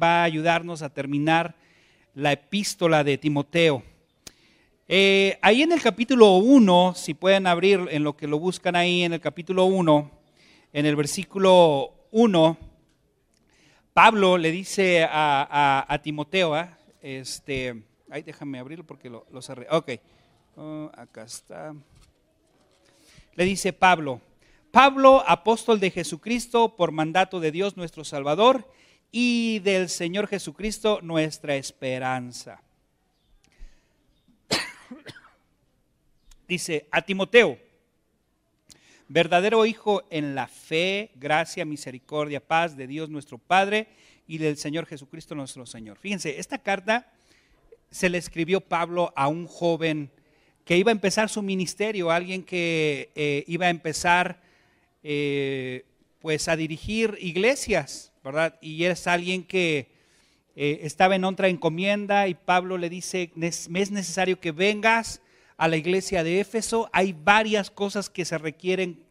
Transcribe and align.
va 0.00 0.22
a 0.22 0.24
ayudarnos 0.24 0.82
a 0.82 0.92
terminar 0.92 1.54
la 2.14 2.32
epístola 2.32 3.04
de 3.04 3.16
Timoteo. 3.16 3.84
Eh, 4.88 5.38
ahí 5.40 5.62
en 5.62 5.70
el 5.70 5.80
capítulo 5.80 6.38
1, 6.38 6.94
si 6.96 7.14
pueden 7.14 7.46
abrir 7.46 7.80
en 7.88 8.02
lo 8.02 8.16
que 8.16 8.26
lo 8.26 8.40
buscan 8.40 8.74
ahí, 8.74 9.04
en 9.04 9.12
el 9.12 9.20
capítulo 9.20 9.66
1, 9.66 10.10
en 10.72 10.86
el 10.86 10.96
versículo 10.96 11.94
1, 12.10 12.58
Pablo 13.92 14.36
le 14.36 14.50
dice 14.50 15.06
a, 15.08 16.00
Timoteo, 16.02 16.56
¿ah? 16.56 16.76
este, 17.00 17.80
ahí 18.10 18.22
déjame 18.22 18.58
abrirlo 18.58 18.84
porque 18.84 19.08
lo, 19.08 19.42
cerré. 19.42 19.68
Ok, 19.70 19.92
oh, 20.56 20.90
acá 20.96 21.22
está. 21.22 21.72
Le 23.36 23.44
dice 23.44 23.72
Pablo, 23.72 24.20
Pablo, 24.72 25.22
apóstol 25.24 25.78
de 25.78 25.92
Jesucristo, 25.92 26.74
por 26.74 26.90
mandato 26.90 27.38
de 27.38 27.52
Dios 27.52 27.76
nuestro 27.76 28.02
Salvador, 28.02 28.68
y 29.16 29.60
del 29.60 29.90
Señor 29.90 30.26
Jesucristo 30.26 30.98
nuestra 31.00 31.54
esperanza. 31.54 32.60
Dice 36.48 36.88
a 36.90 37.00
Timoteo, 37.00 37.56
verdadero 39.06 39.66
hijo 39.66 40.02
en 40.10 40.34
la 40.34 40.48
fe, 40.48 41.12
gracia, 41.14 41.64
misericordia, 41.64 42.44
paz 42.44 42.76
de 42.76 42.88
Dios 42.88 43.08
nuestro 43.08 43.38
Padre 43.38 43.86
y 44.26 44.38
del 44.38 44.56
Señor 44.56 44.84
Jesucristo 44.84 45.36
nuestro 45.36 45.64
Señor. 45.64 45.96
Fíjense, 45.96 46.40
esta 46.40 46.58
carta 46.58 47.12
se 47.92 48.08
le 48.08 48.18
escribió 48.18 48.62
Pablo 48.62 49.12
a 49.14 49.28
un 49.28 49.46
joven 49.46 50.10
que 50.64 50.76
iba 50.76 50.90
a 50.90 50.92
empezar 50.92 51.28
su 51.28 51.40
ministerio, 51.40 52.10
alguien 52.10 52.42
que 52.42 53.12
eh, 53.14 53.44
iba 53.46 53.66
a 53.66 53.70
empezar 53.70 54.40
eh, 55.04 55.84
pues 56.18 56.48
a 56.48 56.56
dirigir 56.56 57.16
iglesias, 57.20 58.10
¿verdad? 58.24 58.58
Y 58.62 58.84
es 58.84 59.06
alguien 59.06 59.44
que 59.44 59.86
eh, 60.56 60.80
estaba 60.82 61.14
en 61.14 61.24
otra 61.24 61.48
encomienda 61.48 62.26
y 62.26 62.34
Pablo 62.34 62.78
le 62.78 62.88
dice, 62.88 63.30
es 63.36 63.68
necesario 63.68 64.40
que 64.40 64.50
vengas 64.50 65.20
a 65.58 65.68
la 65.68 65.76
iglesia 65.76 66.24
de 66.24 66.40
Éfeso. 66.40 66.88
Hay 66.92 67.12
varias 67.12 67.70
cosas 67.70 68.08
que 68.08 68.24
se 68.24 68.38
requieren 68.38 69.04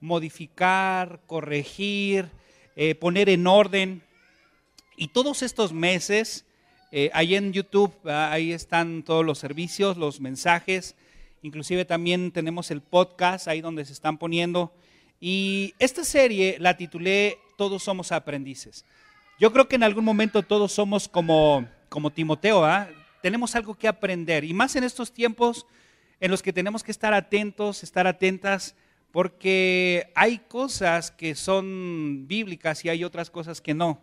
modificar, 0.00 1.20
corregir, 1.26 2.28
eh, 2.76 2.94
poner 2.94 3.30
en 3.30 3.46
orden. 3.46 4.02
Y 4.98 5.08
todos 5.08 5.42
estos 5.42 5.72
meses, 5.72 6.44
eh, 6.92 7.10
ahí 7.14 7.36
en 7.36 7.54
YouTube, 7.54 7.92
ahí 8.04 8.52
están 8.52 9.02
todos 9.02 9.24
los 9.24 9.38
servicios, 9.38 9.96
los 9.96 10.20
mensajes, 10.20 10.94
inclusive 11.42 11.86
también 11.86 12.32
tenemos 12.32 12.70
el 12.70 12.82
podcast 12.82 13.48
ahí 13.48 13.62
donde 13.62 13.86
se 13.86 13.94
están 13.94 14.18
poniendo. 14.18 14.72
Y 15.20 15.74
esta 15.78 16.04
serie 16.04 16.56
la 16.60 16.76
titulé 16.76 17.38
todos 17.58 17.82
somos 17.82 18.12
aprendices. 18.12 18.84
Yo 19.40 19.52
creo 19.52 19.68
que 19.68 19.74
en 19.74 19.82
algún 19.82 20.04
momento 20.04 20.44
todos 20.44 20.72
somos 20.72 21.08
como, 21.08 21.66
como 21.88 22.10
Timoteo, 22.12 22.64
¿ah? 22.64 22.88
tenemos 23.20 23.56
algo 23.56 23.74
que 23.74 23.88
aprender. 23.88 24.44
Y 24.44 24.54
más 24.54 24.76
en 24.76 24.84
estos 24.84 25.12
tiempos 25.12 25.66
en 26.20 26.30
los 26.30 26.40
que 26.40 26.52
tenemos 26.52 26.84
que 26.84 26.92
estar 26.92 27.12
atentos, 27.12 27.82
estar 27.82 28.06
atentas, 28.06 28.76
porque 29.10 30.12
hay 30.14 30.38
cosas 30.38 31.10
que 31.10 31.34
son 31.34 32.26
bíblicas 32.28 32.84
y 32.84 32.90
hay 32.90 33.02
otras 33.02 33.28
cosas 33.28 33.60
que 33.60 33.74
no. 33.74 34.00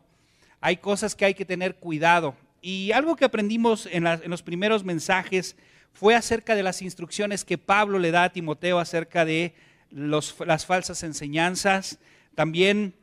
Hay 0.59 0.78
cosas 0.78 1.16
que 1.16 1.23
hay 1.23 1.34
que 1.34 1.45
tener 1.45 1.75
cuidado. 1.75 2.36
Y 2.62 2.92
algo 2.92 3.16
que 3.16 3.23
aprendimos 3.23 3.88
en, 3.90 4.03
los 4.25 4.44
primeros 4.44 4.84
mensajes 4.84 5.56
fue 5.94 6.14
acerca 6.14 6.56
de 6.56 6.64
las 6.64 6.81
instrucciones 6.81 7.45
que 7.45 7.58
Pablo 7.58 8.00
le 8.00 8.12
da 8.12 8.25
a 8.25 8.34
Timoteo 8.34 8.80
acerca 8.80 9.23
de 9.23 9.53
las 9.92 10.66
falsas 10.66 11.03
enseñanzas. 11.03 12.00
También 12.36 12.95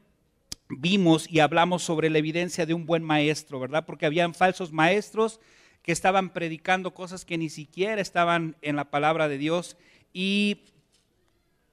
vimos 0.78 1.26
y 1.28 1.40
hablamos 1.40 1.82
sobre 1.82 2.10
la 2.10 2.18
evidencia 2.18 2.66
de 2.66 2.74
un 2.74 2.86
buen 2.86 3.02
maestro, 3.02 3.60
¿verdad? 3.60 3.84
Porque 3.84 4.06
habían 4.06 4.34
falsos 4.34 4.72
maestros 4.72 5.40
que 5.82 5.92
estaban 5.92 6.30
predicando 6.30 6.94
cosas 6.94 7.24
que 7.24 7.38
ni 7.38 7.50
siquiera 7.50 8.00
estaban 8.00 8.56
en 8.62 8.76
la 8.76 8.90
palabra 8.90 9.28
de 9.28 9.38
Dios 9.38 9.76
y 10.12 10.62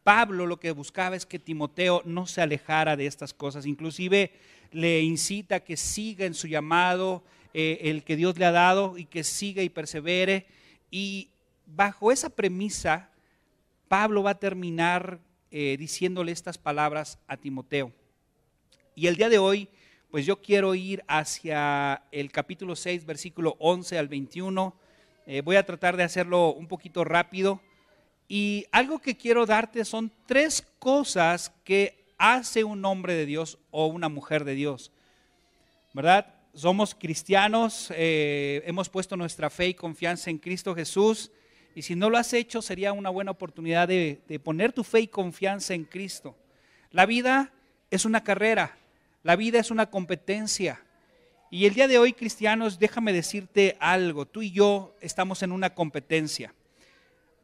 Pablo 0.04 0.48
lo 0.48 0.60
que 0.60 0.72
buscaba 0.72 1.16
es 1.16 1.26
que 1.26 1.40
Timoteo 1.40 2.02
no 2.06 2.26
se 2.26 2.42
alejara 2.42 2.96
de 2.96 3.06
estas 3.06 3.34
cosas, 3.34 3.66
inclusive 3.66 4.32
le 4.72 5.02
incita 5.02 5.56
a 5.56 5.60
que 5.60 5.78
siga 5.78 6.26
en 6.26 6.34
su 6.34 6.48
llamado, 6.48 7.24
eh, 7.54 7.80
el 7.84 8.04
que 8.04 8.16
Dios 8.16 8.38
le 8.38 8.46
ha 8.46 8.52
dado 8.52 8.98
y 8.98 9.06
que 9.06 9.24
siga 9.24 9.62
y 9.62 9.70
persevere. 9.70 10.46
Y 10.90 11.30
bajo 11.66 12.12
esa 12.12 12.30
premisa, 12.30 13.12
Pablo 13.88 14.24
va 14.24 14.32
a 14.32 14.40
terminar 14.40 15.20
eh, 15.52 15.76
diciéndole 15.78 16.32
estas 16.32 16.58
palabras 16.58 17.20
a 17.28 17.38
Timoteo. 17.38 17.92
Y 19.00 19.08
el 19.08 19.16
día 19.16 19.30
de 19.30 19.38
hoy, 19.38 19.70
pues 20.12 20.26
yo 20.26 20.42
quiero 20.42 20.76
ir 20.76 21.06
hacia 21.08 22.04
el 22.12 22.34
capítulo 22.34 22.76
6, 22.76 23.06
versículo 23.06 23.56
11 23.60 23.98
al 23.98 24.10
21. 24.10 24.76
Eh, 25.26 25.40
voy 25.40 25.56
a 25.56 25.66
tratar 25.66 25.96
de 25.96 26.04
hacerlo 26.04 26.52
un 26.52 26.68
poquito 26.68 27.06
rápido. 27.06 27.62
Y 28.28 28.66
algo 28.74 29.00
que 29.00 29.16
quiero 29.16 29.46
darte 29.46 29.86
son 29.86 30.12
tres 30.26 30.68
cosas 30.80 31.54
que 31.64 32.12
hace 32.18 32.66
un 32.66 32.84
hombre 32.84 33.14
de 33.14 33.26
Dios 33.26 33.58
o 33.72 33.86
una 33.86 34.10
mujer 34.10 34.44
de 34.44 34.56
Dios. 34.56 34.92
¿Verdad? 35.94 36.36
Somos 36.54 36.94
cristianos, 36.94 37.94
eh, 37.96 38.62
hemos 38.66 38.90
puesto 38.90 39.16
nuestra 39.16 39.50
fe 39.50 39.68
y 39.70 39.74
confianza 39.76 40.30
en 40.30 40.40
Cristo 40.40 40.76
Jesús. 40.76 41.32
Y 41.74 41.84
si 41.84 41.96
no 41.96 42.10
lo 42.10 42.18
has 42.18 42.34
hecho, 42.34 42.62
sería 42.62 42.92
una 42.92 43.12
buena 43.12 43.32
oportunidad 43.32 43.88
de, 43.88 44.20
de 44.28 44.40
poner 44.42 44.74
tu 44.74 44.84
fe 44.84 45.00
y 45.00 45.08
confianza 45.08 45.74
en 45.74 45.86
Cristo. 45.86 46.36
La 46.92 47.06
vida 47.06 47.54
es 47.90 48.04
una 48.04 48.26
carrera. 48.26 48.76
La 49.22 49.36
vida 49.36 49.60
es 49.60 49.70
una 49.70 49.90
competencia. 49.90 50.82
Y 51.52 51.66
el 51.66 51.74
día 51.74 51.90
de 51.90 51.98
hoy, 51.98 52.14
cristianos, 52.14 52.80
déjame 52.80 53.12
decirte 53.12 53.76
algo. 53.82 54.26
Tú 54.26 54.42
y 54.42 54.52
yo 54.52 54.96
estamos 55.02 55.44
en 55.44 55.52
una 55.52 55.74
competencia. 55.74 56.54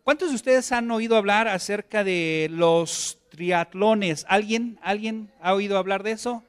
¿Cuántos 0.05 0.29
de 0.29 0.35
ustedes 0.35 0.71
han 0.71 0.89
oído 0.91 1.17
hablar 1.17 1.49
acerca 1.49 2.05
de 2.05 2.47
los 2.49 3.17
triatlones? 3.29 4.25
¿Alguien, 4.29 4.79
¿Alguien 4.83 5.31
ha 5.41 5.53
oído 5.53 5.77
hablar 5.77 6.03
de 6.03 6.11
eso? 6.11 6.43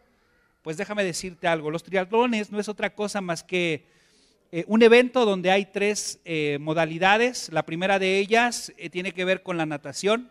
Pues 0.62 0.76
déjame 0.76 1.02
decirte 1.02 1.48
algo. 1.48 1.72
Los 1.72 1.82
triatlones 1.82 2.52
no 2.52 2.60
es 2.60 2.68
otra 2.68 2.94
cosa 2.94 3.20
más 3.20 3.42
que 3.42 3.84
eh, 4.52 4.64
un 4.68 4.82
evento 4.82 5.24
donde 5.24 5.50
hay 5.50 5.66
tres 5.66 6.20
eh, 6.24 6.58
modalidades. 6.60 7.50
La 7.52 7.64
primera 7.64 7.98
de 7.98 8.18
ellas 8.18 8.72
eh, 8.76 8.90
tiene 8.90 9.10
que 9.10 9.24
ver 9.24 9.42
con 9.42 9.56
la 9.56 9.66
natación. 9.66 10.30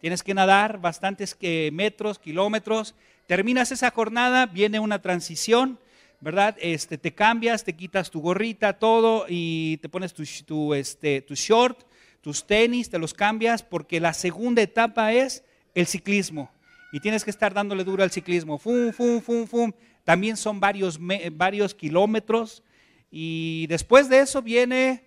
Tienes 0.00 0.22
que 0.22 0.34
nadar 0.34 0.82
bastantes 0.82 1.34
metros, 1.72 2.18
kilómetros 2.18 2.94
Terminas 3.26 3.72
esa 3.72 3.90
jornada, 3.90 4.46
viene 4.46 4.80
una 4.80 5.00
transición, 5.00 5.78
¿verdad? 6.20 6.56
Este, 6.60 6.98
te 6.98 7.14
cambias, 7.14 7.64
te 7.64 7.74
quitas 7.74 8.10
tu 8.10 8.20
gorrita, 8.20 8.74
todo, 8.74 9.24
y 9.28 9.78
te 9.78 9.88
pones 9.88 10.12
tu, 10.12 10.74
este, 10.74 11.22
tu 11.22 11.34
short, 11.34 11.80
tus 12.20 12.46
tenis, 12.46 12.90
te 12.90 12.98
los 12.98 13.14
cambias, 13.14 13.62
porque 13.62 14.00
la 14.00 14.12
segunda 14.12 14.62
etapa 14.62 15.12
es 15.12 15.42
el 15.74 15.86
ciclismo. 15.86 16.50
Y 16.92 17.00
tienes 17.00 17.24
que 17.24 17.30
estar 17.30 17.52
dándole 17.52 17.82
duro 17.82 18.02
al 18.02 18.10
ciclismo. 18.10 18.58
Fum, 18.58 18.92
fum, 18.92 19.20
fum, 19.20 19.46
fum. 19.46 19.72
También 20.04 20.36
son 20.36 20.60
varios, 20.60 20.98
varios 21.32 21.74
kilómetros. 21.74 22.62
Y 23.10 23.66
después 23.68 24.08
de 24.08 24.20
eso 24.20 24.42
viene, 24.42 25.02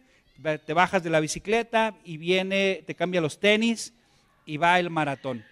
te 0.66 0.74
bajas 0.74 1.04
de 1.04 1.10
la 1.10 1.20
bicicleta 1.20 1.96
y 2.04 2.18
viene, 2.18 2.84
te 2.86 2.96
cambia 2.96 3.22
los 3.22 3.40
tenis 3.40 3.94
y 4.46 4.58
va 4.58 4.80
el 4.80 4.90
maratón. 4.90 5.46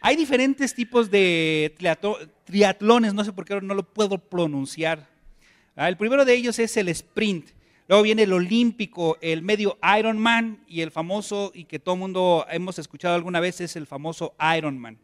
Hay 0.00 0.16
diferentes 0.16 0.74
tipos 0.74 1.10
de 1.10 1.74
triatlones, 2.44 3.14
no 3.14 3.24
sé 3.24 3.32
por 3.32 3.44
qué 3.44 3.60
no 3.60 3.74
lo 3.74 3.82
puedo 3.82 4.18
pronunciar. 4.18 5.08
Ah, 5.74 5.88
el 5.88 5.96
primero 5.96 6.24
de 6.24 6.34
ellos 6.34 6.58
es 6.58 6.76
el 6.76 6.88
sprint. 6.88 7.48
Luego 7.88 8.02
viene 8.02 8.24
el 8.24 8.32
olímpico, 8.32 9.16
el 9.20 9.42
medio 9.42 9.78
Ironman 9.98 10.64
y 10.66 10.80
el 10.80 10.90
famoso, 10.90 11.52
y 11.54 11.64
que 11.64 11.78
todo 11.78 11.94
el 11.94 12.00
mundo 12.00 12.46
hemos 12.50 12.78
escuchado 12.78 13.14
alguna 13.14 13.40
vez, 13.40 13.60
es 13.60 13.76
el 13.76 13.86
famoso 13.86 14.34
Ironman. 14.56 14.98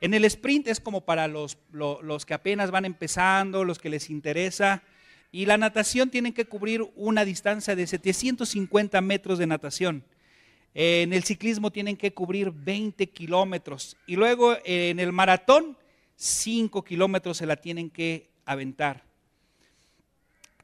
En 0.00 0.14
el 0.14 0.24
sprint 0.24 0.66
es 0.66 0.80
como 0.80 1.02
para 1.02 1.28
los, 1.28 1.58
los 1.70 2.26
que 2.26 2.34
apenas 2.34 2.72
van 2.72 2.84
empezando, 2.84 3.64
los 3.64 3.78
que 3.78 3.88
les 3.88 4.10
interesa. 4.10 4.82
Y 5.30 5.46
la 5.46 5.56
natación 5.56 6.10
tienen 6.10 6.32
que 6.32 6.44
cubrir 6.44 6.90
una 6.96 7.24
distancia 7.24 7.76
de 7.76 7.86
750 7.86 9.00
metros 9.00 9.38
de 9.38 9.46
natación. 9.46 10.04
En 10.74 11.12
el 11.12 11.24
ciclismo 11.24 11.70
tienen 11.70 11.96
que 11.96 12.14
cubrir 12.14 12.50
20 12.50 13.06
kilómetros 13.08 13.96
y 14.06 14.16
luego 14.16 14.56
en 14.64 15.00
el 15.00 15.12
maratón 15.12 15.76
5 16.16 16.82
kilómetros 16.82 17.36
se 17.36 17.46
la 17.46 17.56
tienen 17.56 17.90
que 17.90 18.30
aventar. 18.46 19.04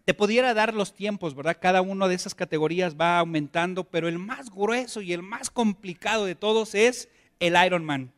Te 0.05 0.15
pudiera 0.15 0.55
dar 0.55 0.73
los 0.73 0.95
tiempos, 0.95 1.35
¿verdad? 1.35 1.59
Cada 1.61 1.83
una 1.83 2.09
de 2.09 2.15
esas 2.15 2.35
categorías 2.35 2.97
va 2.99 3.19
aumentando, 3.19 3.85
pero 3.85 4.09
el 4.09 4.19
más 4.19 4.51
grueso 4.51 5.03
y 5.03 5.13
el 5.13 5.23
más 5.23 5.51
complicado 5.51 6.25
de 6.25 6.35
todos 6.35 6.75
es 6.75 7.11
el 7.41 7.55
Ironman. 7.63 8.11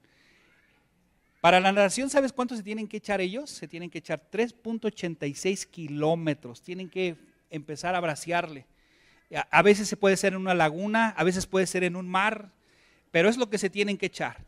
Para 1.41 1.59
la 1.59 1.73
natación, 1.73 2.11
¿sabes 2.11 2.33
cuánto 2.33 2.55
se 2.55 2.63
tienen 2.63 2.87
que 2.87 2.99
echar 2.99 3.21
ellos? 3.21 3.51
Se 3.51 3.67
tienen 3.67 3.91
que 3.91 3.99
echar 3.99 4.23
3.86 4.31 5.67
kilómetros. 5.67 6.63
Tienen 6.63 6.89
que 6.89 7.17
empezar 7.51 7.95
a 7.95 8.01
bracearle. 8.01 8.67
A 9.51 9.63
veces 9.63 9.89
se 9.89 9.97
puede 9.97 10.17
ser 10.17 10.33
en 10.33 10.41
una 10.41 10.55
laguna, 10.55 11.11
a 11.17 11.25
veces 11.25 11.47
puede 11.47 11.67
ser 11.67 11.85
en 11.85 11.97
un 11.97 12.09
mar, 12.09 12.51
pero 13.11 13.29
es 13.29 13.37
lo 13.37 13.49
que 13.49 13.59
se 13.59 13.71
tienen 13.71 13.97
que 13.97 14.07
echar. 14.07 14.45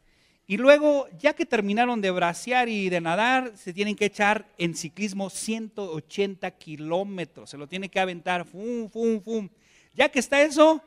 Y 0.47 0.57
luego, 0.57 1.07
ya 1.19 1.35
que 1.35 1.47
terminaron 1.47 2.01
de 2.01 2.11
bracear 2.11 2.69
y 2.69 2.89
de 2.91 3.01
nadar, 3.01 3.53
se 3.57 3.73
tienen 3.73 3.95
que 3.95 4.07
echar 4.07 4.47
en 4.59 4.75
ciclismo 4.75 5.31
180 5.31 6.51
kilómetros. 6.53 7.51
Se 7.51 7.57
lo 7.57 7.69
tiene 7.69 7.89
que 7.89 8.01
aventar, 8.01 8.45
fum, 8.45 8.89
fum, 8.89 9.21
fum. 9.21 9.49
Ya 9.95 10.09
que 10.09 10.19
está 10.19 10.43
eso, 10.43 10.83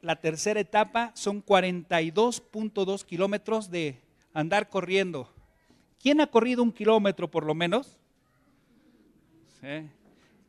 la 0.00 0.16
tercera 0.16 0.60
etapa 0.60 1.10
son 1.14 1.44
42.2 1.44 3.04
kilómetros 3.04 3.70
de 3.70 4.00
andar 4.32 4.68
corriendo. 4.68 5.28
¿Quién 6.00 6.20
ha 6.20 6.28
corrido 6.28 6.62
un 6.62 6.72
kilómetro 6.72 7.28
por 7.28 7.44
lo 7.44 7.54
menos? 7.54 7.96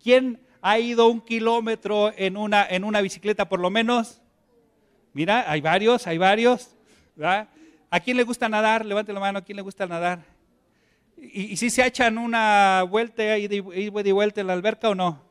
¿Quién 0.04 0.40
ha 0.62 0.80
ido 0.80 1.08
un 1.08 1.22
kilómetro 1.22 2.12
en 2.18 2.38
una, 2.38 2.66
en 2.68 2.84
una 2.84 3.02
bicicleta 3.02 3.48
por 3.48 3.60
lo 3.60 3.70
menos? 3.70 4.22
Mira, 5.14 5.50
hay 5.50 5.62
varios, 5.62 6.08
hay 6.08 6.18
varios. 6.18 6.76
¿A 7.90 8.00
quién 8.00 8.18
le 8.18 8.24
gusta 8.24 8.50
nadar? 8.50 8.86
Levante 8.86 9.14
la 9.14 9.20
mano, 9.20 9.40
¿a 9.40 9.42
quién 9.44 9.56
le 9.56 9.62
gusta 9.62 9.88
nadar? 9.88 10.24
¿Y, 11.18 11.58
si 11.58 11.70
se 11.70 11.86
echan 11.86 12.18
una 12.18 12.84
vuelta 12.84 13.38
y 13.38 13.48
de, 13.48 13.92
de 14.04 14.12
vuelta 14.12 14.42
en 14.42 14.48
la 14.48 14.54
alberca 14.54 14.90
o 14.90 14.96
no? 14.96 15.22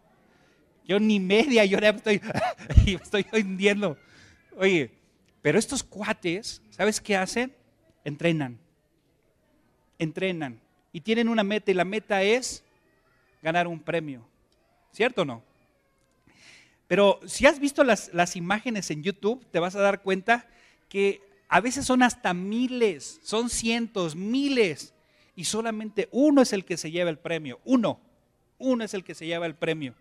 Yo 0.84 0.98
ni 0.98 1.20
media, 1.20 1.64
yo 1.64 1.78
estoy, 1.78 2.20
estoy 2.86 3.26
hundiendo. 3.32 3.96
Oye, 4.56 4.90
pero 5.42 5.58
estos 5.58 5.82
cuates, 5.82 6.62
¿sabes 6.70 7.00
qué 7.00 7.16
hacen? 7.16 7.54
Entrenan. 8.04 8.58
Entrenan. 9.98 10.60
Y 10.92 11.00
tienen 11.00 11.28
una 11.28 11.44
meta 11.44 11.70
y 11.70 11.74
la 11.74 11.84
meta 11.84 12.22
es 12.22 12.64
ganar 13.42 13.66
un 13.66 13.78
premio. 13.80 14.26
¿Cierto 14.98 15.22
o 15.22 15.24
no? 15.24 15.44
Pero 16.88 17.20
si 17.24 17.46
has 17.46 17.60
visto 17.60 17.84
las, 17.84 18.12
las 18.12 18.34
imágenes 18.34 18.90
en 18.90 19.04
YouTube, 19.04 19.46
te 19.52 19.60
vas 19.60 19.76
a 19.76 19.80
dar 19.80 20.02
cuenta 20.02 20.48
que 20.88 21.22
a 21.48 21.60
veces 21.60 21.86
son 21.86 22.02
hasta 22.02 22.34
miles, 22.34 23.20
son 23.22 23.48
cientos, 23.48 24.16
miles, 24.16 24.94
y 25.36 25.44
solamente 25.44 26.08
uno 26.10 26.42
es 26.42 26.52
el 26.52 26.64
que 26.64 26.76
se 26.76 26.90
lleva 26.90 27.10
el 27.10 27.18
premio. 27.20 27.60
Uno, 27.64 28.00
uno 28.58 28.82
es 28.82 28.92
el 28.92 29.04
que 29.04 29.14
se 29.14 29.24
lleva 29.24 29.46
el 29.46 29.54
premio. 29.54 29.94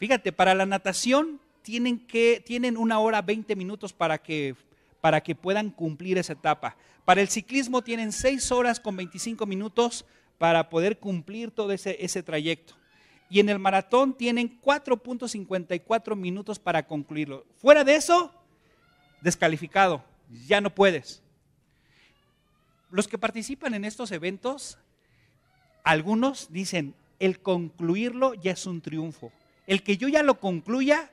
Fíjate, 0.00 0.32
para 0.32 0.54
la 0.54 0.66
natación 0.66 1.40
tienen, 1.62 1.98
que, 1.98 2.42
tienen 2.44 2.76
una 2.76 2.98
hora 2.98 3.22
20 3.22 3.56
minutos 3.56 3.94
para 3.94 4.18
que, 4.18 4.54
para 5.00 5.22
que 5.22 5.34
puedan 5.34 5.70
cumplir 5.70 6.18
esa 6.18 6.34
etapa. 6.34 6.76
Para 7.06 7.22
el 7.22 7.28
ciclismo 7.28 7.80
tienen 7.80 8.12
6 8.12 8.52
horas 8.52 8.80
con 8.80 8.96
25 8.96 9.46
minutos 9.46 10.04
para 10.36 10.68
poder 10.68 10.98
cumplir 10.98 11.52
todo 11.52 11.72
ese, 11.72 11.96
ese 12.04 12.22
trayecto. 12.22 12.74
Y 13.28 13.40
en 13.40 13.48
el 13.48 13.58
maratón 13.58 14.14
tienen 14.14 14.60
4.54 14.60 16.16
minutos 16.16 16.58
para 16.58 16.86
concluirlo. 16.86 17.44
Fuera 17.56 17.82
de 17.82 17.96
eso, 17.96 18.32
descalificado, 19.20 20.04
ya 20.46 20.60
no 20.60 20.70
puedes. 20.70 21.22
Los 22.90 23.08
que 23.08 23.18
participan 23.18 23.74
en 23.74 23.84
estos 23.84 24.12
eventos, 24.12 24.78
algunos 25.82 26.52
dicen, 26.52 26.94
el 27.18 27.40
concluirlo 27.40 28.34
ya 28.34 28.52
es 28.52 28.66
un 28.66 28.80
triunfo. 28.80 29.32
El 29.66 29.82
que 29.82 29.96
yo 29.96 30.08
ya 30.08 30.22
lo 30.22 30.38
concluya 30.38 31.10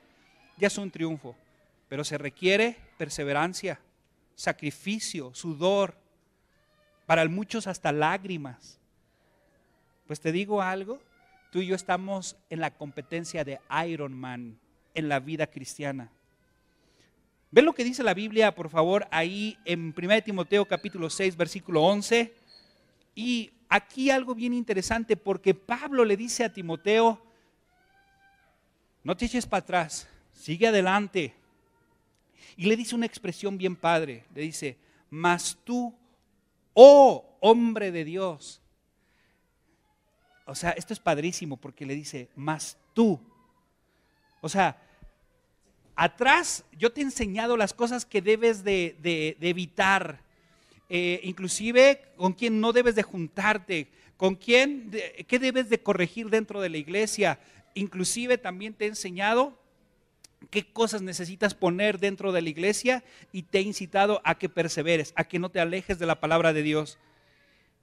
ya 0.56 0.68
es 0.68 0.78
un 0.78 0.90
triunfo, 0.90 1.34
pero 1.88 2.04
se 2.04 2.18
requiere 2.18 2.78
perseverancia, 2.96 3.80
sacrificio, 4.36 5.34
sudor, 5.34 5.96
para 7.06 7.26
muchos 7.28 7.66
hasta 7.66 7.92
lágrimas. 7.92 8.78
Pues 10.06 10.20
te 10.20 10.32
digo 10.32 10.62
algo, 10.62 11.00
tú 11.54 11.60
y 11.60 11.66
yo 11.66 11.76
estamos 11.76 12.36
en 12.50 12.58
la 12.58 12.74
competencia 12.74 13.44
de 13.44 13.60
Iron 13.86 14.12
Man 14.12 14.58
en 14.92 15.08
la 15.08 15.20
vida 15.20 15.46
cristiana. 15.46 16.10
Ven 17.52 17.64
lo 17.64 17.72
que 17.72 17.84
dice 17.84 18.02
la 18.02 18.12
Biblia, 18.12 18.56
por 18.56 18.68
favor, 18.68 19.06
ahí 19.12 19.56
en 19.64 19.94
1 19.96 20.22
Timoteo 20.24 20.64
capítulo 20.64 21.08
6, 21.08 21.36
versículo 21.36 21.84
11. 21.84 22.34
Y 23.14 23.52
aquí 23.68 24.10
algo 24.10 24.34
bien 24.34 24.52
interesante, 24.52 25.16
porque 25.16 25.54
Pablo 25.54 26.04
le 26.04 26.16
dice 26.16 26.42
a 26.42 26.52
Timoteo, 26.52 27.22
no 29.04 29.16
te 29.16 29.26
eches 29.26 29.46
para 29.46 29.60
atrás, 29.60 30.08
sigue 30.32 30.66
adelante. 30.66 31.36
Y 32.56 32.66
le 32.66 32.76
dice 32.76 32.96
una 32.96 33.06
expresión 33.06 33.56
bien 33.56 33.76
padre, 33.76 34.24
le 34.34 34.42
dice, 34.42 34.76
mas 35.08 35.56
tú, 35.62 35.94
oh 36.72 37.38
hombre 37.38 37.92
de 37.92 38.04
Dios. 38.04 38.60
O 40.46 40.54
sea, 40.54 40.70
esto 40.70 40.92
es 40.92 41.00
padrísimo 41.00 41.56
porque 41.56 41.86
le 41.86 41.94
dice, 41.94 42.28
mas 42.36 42.76
tú. 42.92 43.20
O 44.40 44.48
sea, 44.48 44.78
Atrás 45.96 46.64
yo 46.76 46.92
te 46.92 47.00
he 47.00 47.04
enseñado 47.04 47.56
las 47.56 47.72
cosas 47.72 48.04
que 48.04 48.20
debes 48.20 48.64
de, 48.64 49.36
evitar, 49.40 50.20
eh, 50.88 51.20
inclusive 51.22 52.02
con 52.16 52.32
quién 52.32 52.60
no 52.60 52.72
debes 52.72 52.96
de 52.96 53.04
juntarte, 53.04 53.88
con 54.16 54.34
quién, 54.34 54.90
qué 55.28 55.38
debes 55.38 55.68
de 55.68 55.80
corregir 55.80 56.30
dentro 56.30 56.60
de 56.60 56.68
la 56.68 56.78
iglesia. 56.78 57.38
Inclusive 57.74 58.38
también 58.38 58.74
te 58.74 58.86
he 58.86 58.88
enseñado 58.88 59.56
qué 60.50 60.66
cosas 60.66 61.00
necesitas 61.00 61.54
poner 61.54 62.00
dentro 62.00 62.32
de 62.32 62.42
la 62.42 62.50
iglesia 62.50 63.04
y 63.32 63.44
te 63.44 63.58
he 63.58 63.62
incitado 63.62 64.20
a 64.24 64.36
que 64.36 64.48
perseveres, 64.48 65.12
a 65.14 65.24
que 65.24 65.38
no 65.38 65.48
te 65.48 65.60
alejes 65.60 65.98
de 66.00 66.06
la 66.06 66.18
palabra 66.18 66.52
de 66.52 66.62
Dios. 66.64 66.98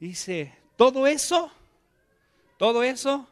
Dice, 0.01 0.53
todo 0.75 1.07
eso, 1.07 1.49
todo 2.61 2.83
eso 2.83 3.27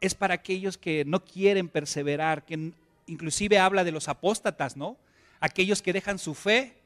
es 0.00 0.14
para 0.14 0.34
aquellos 0.34 0.78
que 0.78 1.04
no 1.04 1.24
quieren 1.24 1.68
perseverar, 1.68 2.44
que 2.44 2.70
inclusive 3.08 3.58
habla 3.58 3.82
de 3.82 3.90
los 3.90 4.06
apóstatas, 4.06 4.76
¿no? 4.76 4.96
Aquellos 5.40 5.82
que 5.82 5.92
dejan 5.92 6.20
su 6.20 6.34
fe, 6.34 6.76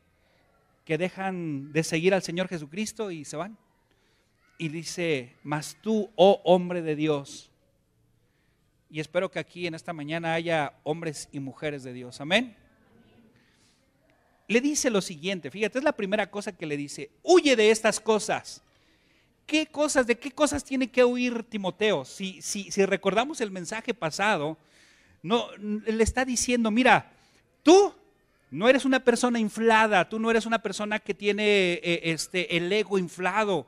que 0.87 0.97
dejan 0.97 1.71
de 1.75 1.85
seguir 1.85 2.15
al 2.15 2.23
Señor 2.23 2.49
Jesucristo 2.49 3.11
y 3.11 3.27
se 3.27 3.37
van. 3.37 3.59
Y 4.57 4.71
dice, 4.71 5.37
mas 5.43 5.77
tú, 5.83 6.09
oh 6.17 6.41
hombre 6.45 6.81
de 6.81 6.97
Dios, 6.97 7.51
y 8.89 9.01
espero 9.01 9.31
que 9.31 9.39
aquí 9.39 9.67
en 9.67 9.75
esta 9.75 9.93
mañana 9.93 10.33
haya 10.33 10.73
hombres 10.83 11.29
y 11.31 11.41
mujeres 11.41 11.83
de 11.83 11.93
Dios, 11.93 12.23
amén. 12.23 12.57
Le 14.49 14.63
dice 14.63 14.89
lo 14.89 15.03
siguiente, 15.03 15.51
fíjate, 15.51 15.77
es 15.77 15.85
la 15.85 15.93
primera 15.93 16.31
cosa 16.31 16.53
que 16.53 16.65
le 16.65 16.79
dice, 16.79 17.11
huye 17.23 17.55
de 17.55 17.71
estas 17.71 18.01
cosas. 18.01 18.63
¿Qué 19.51 19.67
cosas, 19.67 20.07
de 20.07 20.17
qué 20.17 20.31
cosas 20.31 20.63
tiene 20.63 20.93
que 20.93 21.05
huir 21.05 21.43
Timoteo? 21.43 22.05
Si, 22.05 22.41
si, 22.41 22.71
si 22.71 22.87
recordamos 22.87 23.41
el 23.41 23.51
mensaje 23.51 23.93
pasado, 23.93 24.57
no, 25.25 25.49
le 25.59 26.05
está 26.05 26.25
diciendo, 26.25 26.71
mira, 26.71 27.11
tú 27.65 27.93
no 28.53 28.69
eres 28.69 28.85
una 28.85 29.03
persona 29.03 29.41
inflada, 29.41 30.09
tú 30.09 30.21
no 30.21 30.31
eres 30.31 30.47
una 30.47 30.61
persona 30.61 31.01
que 31.01 31.15
tiene 31.15 31.73
eh, 31.83 32.01
este, 32.05 32.57
el 32.57 32.73
ego 32.73 32.97
inflado. 32.97 33.67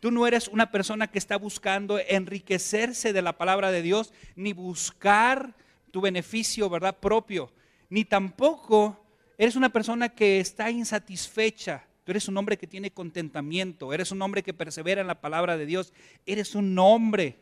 Tú 0.00 0.10
no 0.10 0.26
eres 0.26 0.48
una 0.48 0.70
persona 0.70 1.06
que 1.06 1.18
está 1.18 1.38
buscando 1.38 1.98
enriquecerse 1.98 3.14
de 3.14 3.22
la 3.22 3.38
palabra 3.38 3.70
de 3.70 3.80
Dios, 3.80 4.12
ni 4.36 4.52
buscar 4.52 5.54
tu 5.92 6.02
beneficio, 6.02 6.68
¿verdad? 6.68 6.98
Propio. 7.00 7.50
Ni 7.88 8.04
tampoco 8.04 9.02
eres 9.38 9.56
una 9.56 9.70
persona 9.70 10.10
que 10.10 10.40
está 10.40 10.70
insatisfecha. 10.70 11.86
Tú 12.04 12.10
eres 12.10 12.28
un 12.28 12.36
hombre 12.36 12.56
que 12.56 12.66
tiene 12.66 12.90
contentamiento, 12.90 13.92
eres 13.92 14.10
un 14.10 14.20
hombre 14.22 14.42
que 14.42 14.54
persevera 14.54 15.00
en 15.00 15.06
la 15.06 15.20
palabra 15.20 15.56
de 15.56 15.66
Dios, 15.66 15.92
eres 16.26 16.54
un 16.54 16.76
hombre 16.78 17.36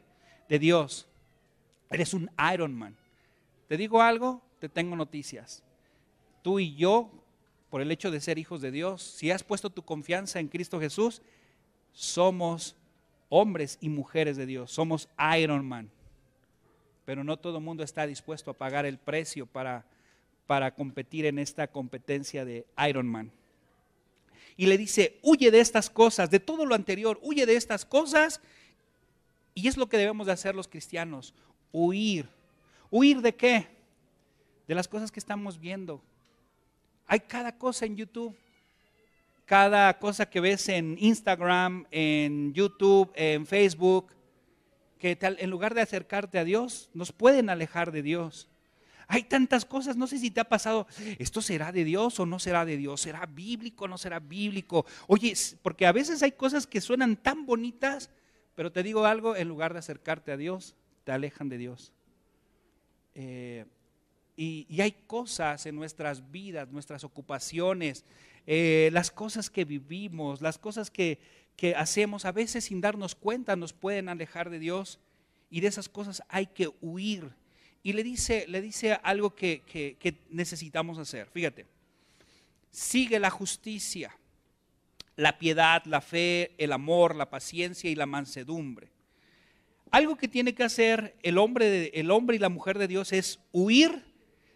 de 0.49 0.59
Dios, 0.59 1.07
eres 1.91 2.13
un 2.13 2.31
Iron 2.53 2.75
Man. 2.75 2.95
Te 3.69 3.77
digo 3.77 4.03
algo, 4.03 4.43
te 4.59 4.69
tengo 4.69 4.97
noticias. 4.97 5.63
Tú 6.43 6.59
y 6.59 6.75
yo, 6.75 7.11
por 7.71 7.81
el 7.81 7.91
hecho 7.91 8.11
de 8.11 8.21
ser 8.21 8.39
hijos 8.39 8.61
de 8.61 8.71
Dios, 8.71 9.03
si 9.03 9.31
has 9.31 9.43
puesto 9.43 9.71
tu 9.71 9.83
confianza 9.83 10.41
en 10.41 10.49
Cristo 10.49 10.79
Jesús, 10.79 11.23
somos 11.93 12.77
hombres 13.31 13.79
y 13.81 13.89
mujeres 13.89 14.37
de 14.37 14.45
Dios, 14.45 14.71
somos 14.71 15.09
Iron 15.39 15.67
Man. 15.67 15.91
Pero 17.07 17.25
no 17.25 17.39
todo 17.39 17.59
el 17.59 17.65
mundo 17.65 17.83
está 17.83 18.07
dispuesto 18.07 18.51
a 18.51 18.59
pagar 18.59 18.85
el 18.85 18.99
precio 18.99 19.47
para, 19.47 19.87
para 20.47 20.75
competir 20.75 21.25
en 21.25 21.39
esta 21.39 21.69
competencia 21.69 22.45
de 22.45 22.67
Iron 22.87 23.07
Man. 23.07 23.33
Y 24.57 24.67
le 24.67 24.79
dice, 24.79 25.19
huye 25.23 25.51
de 25.51 25.61
estas 25.61 25.91
cosas, 25.91 26.31
de 26.31 26.41
todo 26.41 26.67
lo 26.67 26.75
anterior, 26.75 27.19
huye 27.23 27.47
de 27.47 27.57
estas 27.57 27.85
cosas. 27.85 28.41
Y 29.55 29.69
es 29.69 29.77
lo 29.77 29.89
que 29.89 29.99
debemos 29.99 30.27
de 30.27 30.33
hacer 30.33 30.55
los 30.55 30.69
cristianos, 30.69 31.35
huir 31.73 32.29
¿Huir 32.91 33.21
de 33.21 33.35
qué? 33.35 33.69
De 34.67 34.75
las 34.75 34.89
cosas 34.89 35.13
que 35.13 35.21
estamos 35.21 35.61
viendo. 35.61 36.03
Hay 37.07 37.21
cada 37.21 37.57
cosa 37.57 37.87
en 37.87 37.97
YouTube. 37.97 38.37
Cada 39.47 39.99
cosa 39.99 40.27
que 40.29 40.41
ves 40.41 40.69
en 40.69 40.97
Instagram, 40.99 41.87
en 41.91 42.53
YouTube, 42.53 43.11
en 43.15 43.47
Facebook, 43.47 44.13
que 44.99 45.19
en 45.21 45.51
lugar 45.51 45.75
de 45.75 45.81
acercarte 45.81 46.39
a 46.39 46.45
Dios, 46.45 46.89
nos 46.95 47.11
pueden 47.11 47.49
alejar 47.51 47.91
de 47.91 48.03
Dios. 48.03 48.49
Hay 49.13 49.25
tantas 49.25 49.65
cosas, 49.65 49.97
no 49.97 50.07
sé 50.07 50.19
si 50.19 50.31
te 50.31 50.39
ha 50.39 50.49
pasado, 50.49 50.87
¿esto 51.19 51.43
será 51.43 51.73
de 51.73 51.83
Dios 51.83 52.21
o 52.21 52.27
no 52.27 52.39
será 52.39 52.65
de 52.65 52.77
Dios? 52.77 53.01
¿Será 53.01 53.27
bíblico 53.27 53.87
o 53.87 53.89
no 53.89 53.99
será 53.99 54.21
bíblico? 54.21 54.87
Oye, 55.09 55.35
porque 55.63 55.85
a 55.85 55.91
veces 55.91 56.23
hay 56.23 56.31
cosas 56.31 56.65
que 56.65 56.81
suenan 56.81 57.17
tan 57.17 57.45
bonitas, 57.45 58.09
pero 58.55 58.71
te 58.71 58.85
digo 58.85 59.05
algo, 59.07 59.35
en 59.35 59.49
lugar 59.49 59.73
de 59.73 59.81
acercarte 59.81 60.31
a 60.31 60.37
Dios, 60.37 60.77
te 61.03 61.11
alejan 61.11 61.49
de 61.49 61.59
Dios. 61.59 61.93
Eh, 63.17 63.65
y, 64.37 64.81
hay 64.81 64.93
cosas 65.09 65.67
en 65.67 65.75
nuestras 65.75 66.31
vidas, 66.31 66.71
nuestras 66.71 67.03
ocupaciones, 67.03 68.05
eh, 68.47 68.91
las 68.93 69.11
cosas 69.11 69.51
que 69.51 69.65
vivimos, 69.65 70.41
las 70.41 70.57
cosas 70.57 70.89
que, 70.89 71.19
que 71.57 71.75
hacemos, 71.75 72.25
a 72.27 72.31
veces 72.31 72.67
sin 72.67 72.81
darnos 72.81 73.17
cuenta 73.17 73.57
nos 73.57 73.73
pueden 73.73 74.09
alejar 74.09 74.51
de 74.51 74.61
Dios 74.61 75.01
y 75.51 75.63
de 75.63 75.67
esas 75.67 75.89
cosas 75.89 76.23
hay 76.29 76.47
que 76.47 76.71
huir. 76.81 77.40
Y 77.83 77.93
le 77.95 78.03
dice, 78.03 78.45
le 78.49 78.61
dice 78.61 78.99
algo 79.03 79.35
que, 79.35 79.63
que, 79.63 80.19
necesitamos 80.31 80.99
hacer. 80.99 81.29
Fíjate, 81.29 81.67
sigue 82.71 83.19
la 83.19 83.31
justicia, 83.31 84.15
la 85.17 85.39
piedad, 85.39 85.83
la 85.87 86.01
fe, 86.01 86.53
el 86.59 86.73
amor, 86.73 87.15
la 87.15 87.31
paciencia 87.31 87.91
y 87.91 87.95
la 87.95 88.07
mansedumbre. 88.07 88.91
Algo 89.91 90.17
que 90.17 90.29
tiene 90.29 90.55
que 90.55 90.63
hacer 90.63 91.17
el 91.23 91.39
hombre, 91.39 91.91
el 91.95 92.11
hombre 92.11 92.37
y 92.37 92.39
la 92.39 92.49
mujer 92.49 92.79
de 92.79 92.87
Dios 92.87 93.13
es 93.13 93.41
huir, 93.51 94.05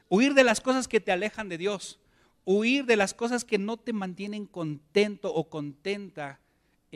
huir 0.09 0.35
de 0.35 0.45
las 0.45 0.61
cosas 0.61 0.87
que 0.87 1.01
te 1.01 1.11
alejan 1.11 1.49
de 1.49 1.59
Dios, 1.59 1.99
huir 2.45 2.85
de 2.85 2.97
las 2.97 3.15
cosas 3.15 3.45
que 3.45 3.59
no 3.59 3.79
te 3.79 3.93
mantienen 3.93 4.47
contento 4.47 5.33
o 5.33 5.49
contenta 5.49 6.41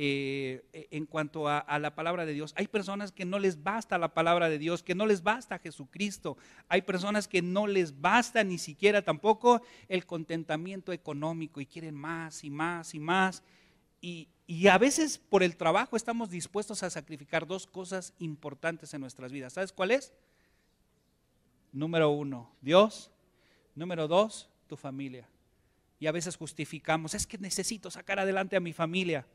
eh, 0.00 0.62
en 0.92 1.06
cuanto 1.06 1.48
a, 1.48 1.58
a, 1.58 1.80
la 1.80 1.96
palabra 1.96 2.24
de 2.24 2.32
Dios. 2.32 2.54
Hay 2.56 2.68
personas 2.68 3.10
que 3.10 3.24
no 3.24 3.40
les 3.40 3.64
basta 3.64 3.98
la 3.98 4.14
palabra 4.14 4.48
de 4.48 4.56
Dios, 4.56 4.84
que 4.84 4.94
no 4.94 5.06
les 5.06 5.24
basta 5.24 5.58
Jesucristo. 5.58 6.36
Hay 6.68 6.82
personas 6.82 7.26
que 7.26 7.42
no 7.42 7.66
les 7.66 8.00
basta 8.00 8.44
ni 8.44 8.58
siquiera 8.58 9.02
tampoco 9.02 9.60
el 9.88 10.06
contentamiento 10.06 10.92
económico 10.92 11.60
y 11.60 11.66
quieren 11.66 11.96
más 11.96 12.44
y 12.44 12.50
más 12.50 12.94
y 12.94 13.00
más. 13.00 13.42
Y, 14.00 14.28
y 14.46 14.68
a 14.68 14.78
veces 14.78 15.18
por 15.18 15.42
el 15.42 15.56
trabajo 15.56 15.96
estamos 15.96 16.30
dispuestos 16.30 16.84
a 16.84 16.90
sacrificar 16.90 17.44
dos 17.44 17.66
cosas 17.66 18.14
importantes 18.20 18.94
en 18.94 19.00
nuestras 19.00 19.32
vidas. 19.32 19.54
¿Sabes 19.54 19.72
cuál 19.72 19.90
es? 19.90 20.12
Número 21.72 22.08
uno, 22.10 22.52
Dios. 22.60 23.10
Número 23.74 24.06
dos, 24.06 24.48
tu 24.68 24.76
familia. 24.76 25.28
Y 25.98 26.06
a 26.06 26.12
veces 26.12 26.36
justificamos, 26.36 27.14
es 27.14 27.26
que 27.26 27.36
necesito 27.38 27.90
sacar 27.90 28.20
adelante 28.20 28.54
a 28.54 28.60
mi 28.60 28.72
familia. 28.72 29.26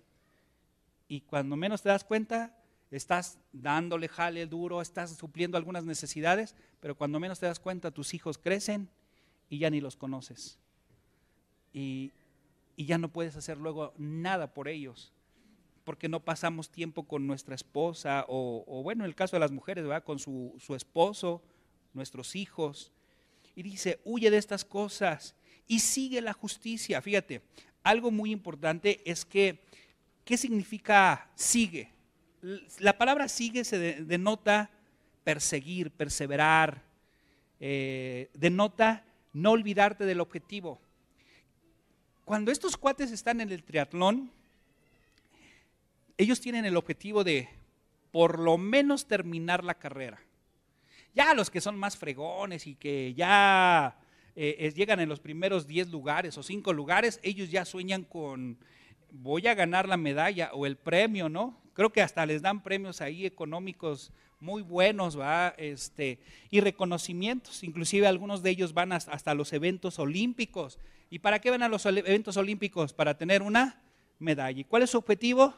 Y 1.14 1.22
cuando 1.22 1.56
menos 1.56 1.84
te 1.84 1.90
das 1.90 2.04
cuenta, 2.04 2.58
estás 2.90 3.38
dándole 3.52 4.08
jale 4.08 4.48
duro, 4.48 4.82
estás 4.82 5.16
supliendo 5.16 5.58
algunas 5.58 5.86
necesidades, 5.86 6.56
pero 6.80 6.96
cuando 6.96 7.20
menos 7.20 7.40
te 7.40 7.46
das 7.46 7.60
cuenta, 7.60 7.92
tus 7.92 8.16
hijos 8.16 8.40
crecen 8.40 8.90
y 9.48 9.60
ya 9.60 9.70
ni 9.70 9.80
los 9.80 9.96
conoces. 9.96 10.58
Y, 11.72 12.12
y 12.76 12.86
ya 12.86 12.98
no 12.98 13.10
puedes 13.10 13.36
hacer 13.36 13.60
luego 13.60 13.94
nada 14.00 14.56
por 14.56 14.68
ellos, 14.68 15.14
porque 15.84 16.10
no 16.10 16.20
pasamos 16.20 16.72
tiempo 16.72 17.04
con 17.04 17.28
nuestra 17.28 17.54
esposa 17.54 18.26
o, 18.28 18.64
o 18.66 18.82
bueno, 18.82 19.04
en 19.04 19.10
el 19.10 19.16
caso 19.16 19.36
de 19.36 19.42
las 19.42 19.52
mujeres, 19.52 19.84
¿verdad? 19.84 20.04
con 20.04 20.18
su, 20.18 20.56
su 20.58 20.74
esposo, 20.74 21.44
nuestros 21.94 22.36
hijos. 22.36 22.92
Y 23.56 23.62
dice, 23.62 24.00
huye 24.04 24.32
de 24.32 24.38
estas 24.38 24.66
cosas 24.66 25.36
y 25.68 25.78
sigue 25.78 26.22
la 26.22 26.34
justicia. 26.34 27.04
Fíjate, 27.04 27.44
algo 27.84 28.10
muy 28.10 28.32
importante 28.32 29.02
es 29.06 29.26
que, 29.26 29.60
¿qué 30.26 30.38
significa 30.38 31.30
sigue? 31.36 31.92
La 32.80 32.98
palabra 32.98 33.28
sigue 33.28 33.64
se 33.64 34.04
denota 34.04 34.70
perseguir, 35.24 35.92
perseverar, 35.92 36.84
eh, 37.60 38.30
denota 38.34 39.04
no 39.32 39.52
olvidarte 39.52 40.06
del 40.06 40.20
objetivo. 40.20 40.80
Cuando 42.26 42.52
estos 42.52 42.78
cuates 42.78 43.12
están 43.12 43.42
en 43.42 43.52
el 43.52 43.64
triatlón, 43.64 44.32
ellos 46.18 46.40
tienen 46.40 46.66
el 46.66 46.78
objetivo 46.78 47.24
de 47.24 47.50
por 48.12 48.40
lo 48.40 48.58
menos 48.58 49.08
terminar 49.08 49.64
la 49.64 49.74
carrera. 49.74 50.22
Ya 51.16 51.34
los 51.34 51.50
que 51.50 51.62
son 51.62 51.78
más 51.78 51.98
fregones 51.98 52.68
y 52.68 52.76
que 52.76 53.14
ya 53.14 53.98
eh, 54.36 54.72
llegan 54.76 55.00
en 55.00 55.10
los 55.10 55.20
primeros 55.20 55.68
10 55.68 55.90
lugares 55.90 56.38
o 56.38 56.44
5 56.44 56.74
lugares, 56.74 57.20
ellos 57.24 57.50
ya 57.50 57.66
sueñan 57.66 58.04
con 58.04 58.58
voy 59.14 59.48
a 59.48 59.54
ganar 59.54 59.88
la 59.88 59.96
medalla 59.96 60.50
o 60.54 60.66
el 60.66 60.76
premio, 60.76 61.30
¿no? 61.30 61.56
Creo 61.74 61.92
que 61.92 62.02
hasta 62.02 62.26
les 62.26 62.42
dan 62.42 62.64
premios 62.64 63.00
ahí 63.00 63.26
económicos 63.26 64.12
muy 64.40 64.62
buenos, 64.62 65.18
¿va? 65.18 65.54
Este, 65.58 66.20
y 66.50 66.60
reconocimientos, 66.60 67.64
inclusive 67.64 68.08
algunos 68.08 68.44
de 68.44 68.50
ellos 68.50 68.74
van 68.74 68.92
hasta 68.92 69.34
los 69.34 69.54
eventos 69.54 70.00
olímpicos. 70.00 70.80
¿Y 71.10 71.20
para 71.20 71.40
qué 71.40 71.52
van 71.52 71.64
a 71.64 71.70
los 71.70 71.86
eventos 71.86 72.36
olímpicos? 72.38 72.92
Para 72.92 73.18
tener 73.18 73.42
una 73.42 73.82
medalla. 74.20 74.60
¿Y 74.60 74.64
cuál 74.64 74.84
es 74.84 74.90
su 74.90 74.98
objetivo? 74.98 75.54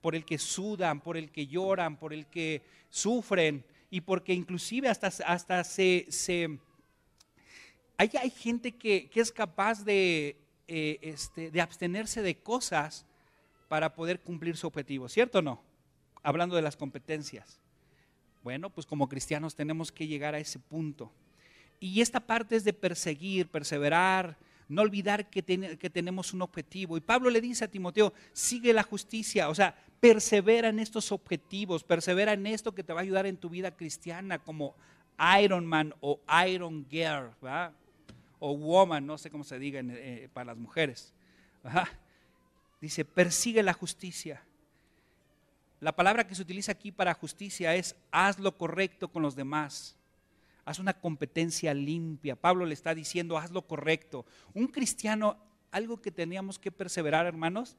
Por 0.00 0.16
el 0.16 0.24
que 0.24 0.38
sudan, 0.38 1.00
por 1.00 1.16
el 1.16 1.30
que 1.30 1.46
lloran, 1.46 1.96
por 1.96 2.12
el 2.12 2.26
que 2.26 2.62
sufren 2.90 3.64
y 3.90 4.00
porque 4.00 4.32
inclusive 4.32 4.88
hasta, 4.88 5.08
hasta 5.26 5.62
se... 5.64 6.06
se 6.08 6.58
hay, 7.98 8.10
hay, 8.20 8.30
gente 8.30 8.72
que, 8.72 9.08
que, 9.08 9.20
es 9.20 9.30
capaz 9.30 9.84
de, 9.84 10.41
eh, 10.74 10.98
este, 11.02 11.50
de 11.50 11.60
abstenerse 11.60 12.22
de 12.22 12.34
cosas 12.34 13.04
para 13.68 13.94
poder 13.94 14.20
cumplir 14.20 14.56
su 14.56 14.66
objetivo, 14.66 15.06
¿cierto 15.06 15.40
o 15.40 15.42
no? 15.42 15.60
Hablando 16.22 16.56
de 16.56 16.62
las 16.62 16.78
competencias. 16.78 17.60
Bueno, 18.42 18.70
pues 18.70 18.86
como 18.86 19.06
cristianos 19.06 19.54
tenemos 19.54 19.92
que 19.92 20.06
llegar 20.06 20.34
a 20.34 20.38
ese 20.38 20.58
punto. 20.58 21.12
Y 21.78 22.00
esta 22.00 22.20
parte 22.20 22.56
es 22.56 22.64
de 22.64 22.72
perseguir, 22.72 23.48
perseverar, 23.48 24.38
no 24.66 24.80
olvidar 24.80 25.28
que, 25.28 25.42
que, 25.42 25.90
tenemos 25.90 26.32
un 26.32 26.40
objetivo. 26.40 26.96
Y 26.96 27.02
Pablo 27.02 27.28
le 27.28 27.42
dice 27.42 27.66
a 27.66 27.70
Timoteo, 27.70 28.14
sigue 28.32 28.72
la 28.72 28.82
justicia, 28.82 29.50
o 29.50 29.54
sea, 29.54 29.76
persevera 30.00 30.70
en 30.70 30.78
estos 30.78 31.12
objetivos, 31.12 31.84
persevera 31.84 32.32
en 32.32 32.46
esto 32.46 32.74
que 32.74 32.82
te 32.82 32.94
va 32.94 33.00
a 33.00 33.02
ayudar 33.02 33.26
en 33.26 33.36
tu 33.36 33.50
vida 33.50 33.76
cristiana, 33.76 34.38
como 34.38 34.74
Iron 35.38 35.66
Man 35.66 35.94
o 36.00 36.18
Iron 36.48 36.86
Girl, 36.88 37.30
¿verdad? 37.42 37.74
O 38.44 38.56
woman, 38.56 39.06
no 39.06 39.18
sé 39.18 39.30
cómo 39.30 39.44
se 39.44 39.56
diga 39.56 39.80
eh, 39.84 40.28
para 40.32 40.46
las 40.46 40.56
mujeres. 40.58 41.14
Dice, 42.80 43.04
persigue 43.04 43.62
la 43.62 43.72
justicia. 43.72 44.42
La 45.78 45.94
palabra 45.94 46.26
que 46.26 46.34
se 46.34 46.42
utiliza 46.42 46.72
aquí 46.72 46.90
para 46.90 47.14
justicia 47.14 47.76
es 47.76 47.94
haz 48.10 48.40
lo 48.40 48.58
correcto 48.58 49.06
con 49.06 49.22
los 49.22 49.36
demás. 49.36 49.94
Haz 50.64 50.80
una 50.80 50.92
competencia 50.92 51.72
limpia. 51.72 52.34
Pablo 52.34 52.66
le 52.66 52.74
está 52.74 52.96
diciendo, 52.96 53.38
haz 53.38 53.52
lo 53.52 53.62
correcto. 53.62 54.26
Un 54.54 54.66
cristiano, 54.66 55.36
algo 55.70 56.02
que 56.02 56.10
teníamos 56.10 56.58
que 56.58 56.72
perseverar, 56.72 57.26
hermanos, 57.26 57.76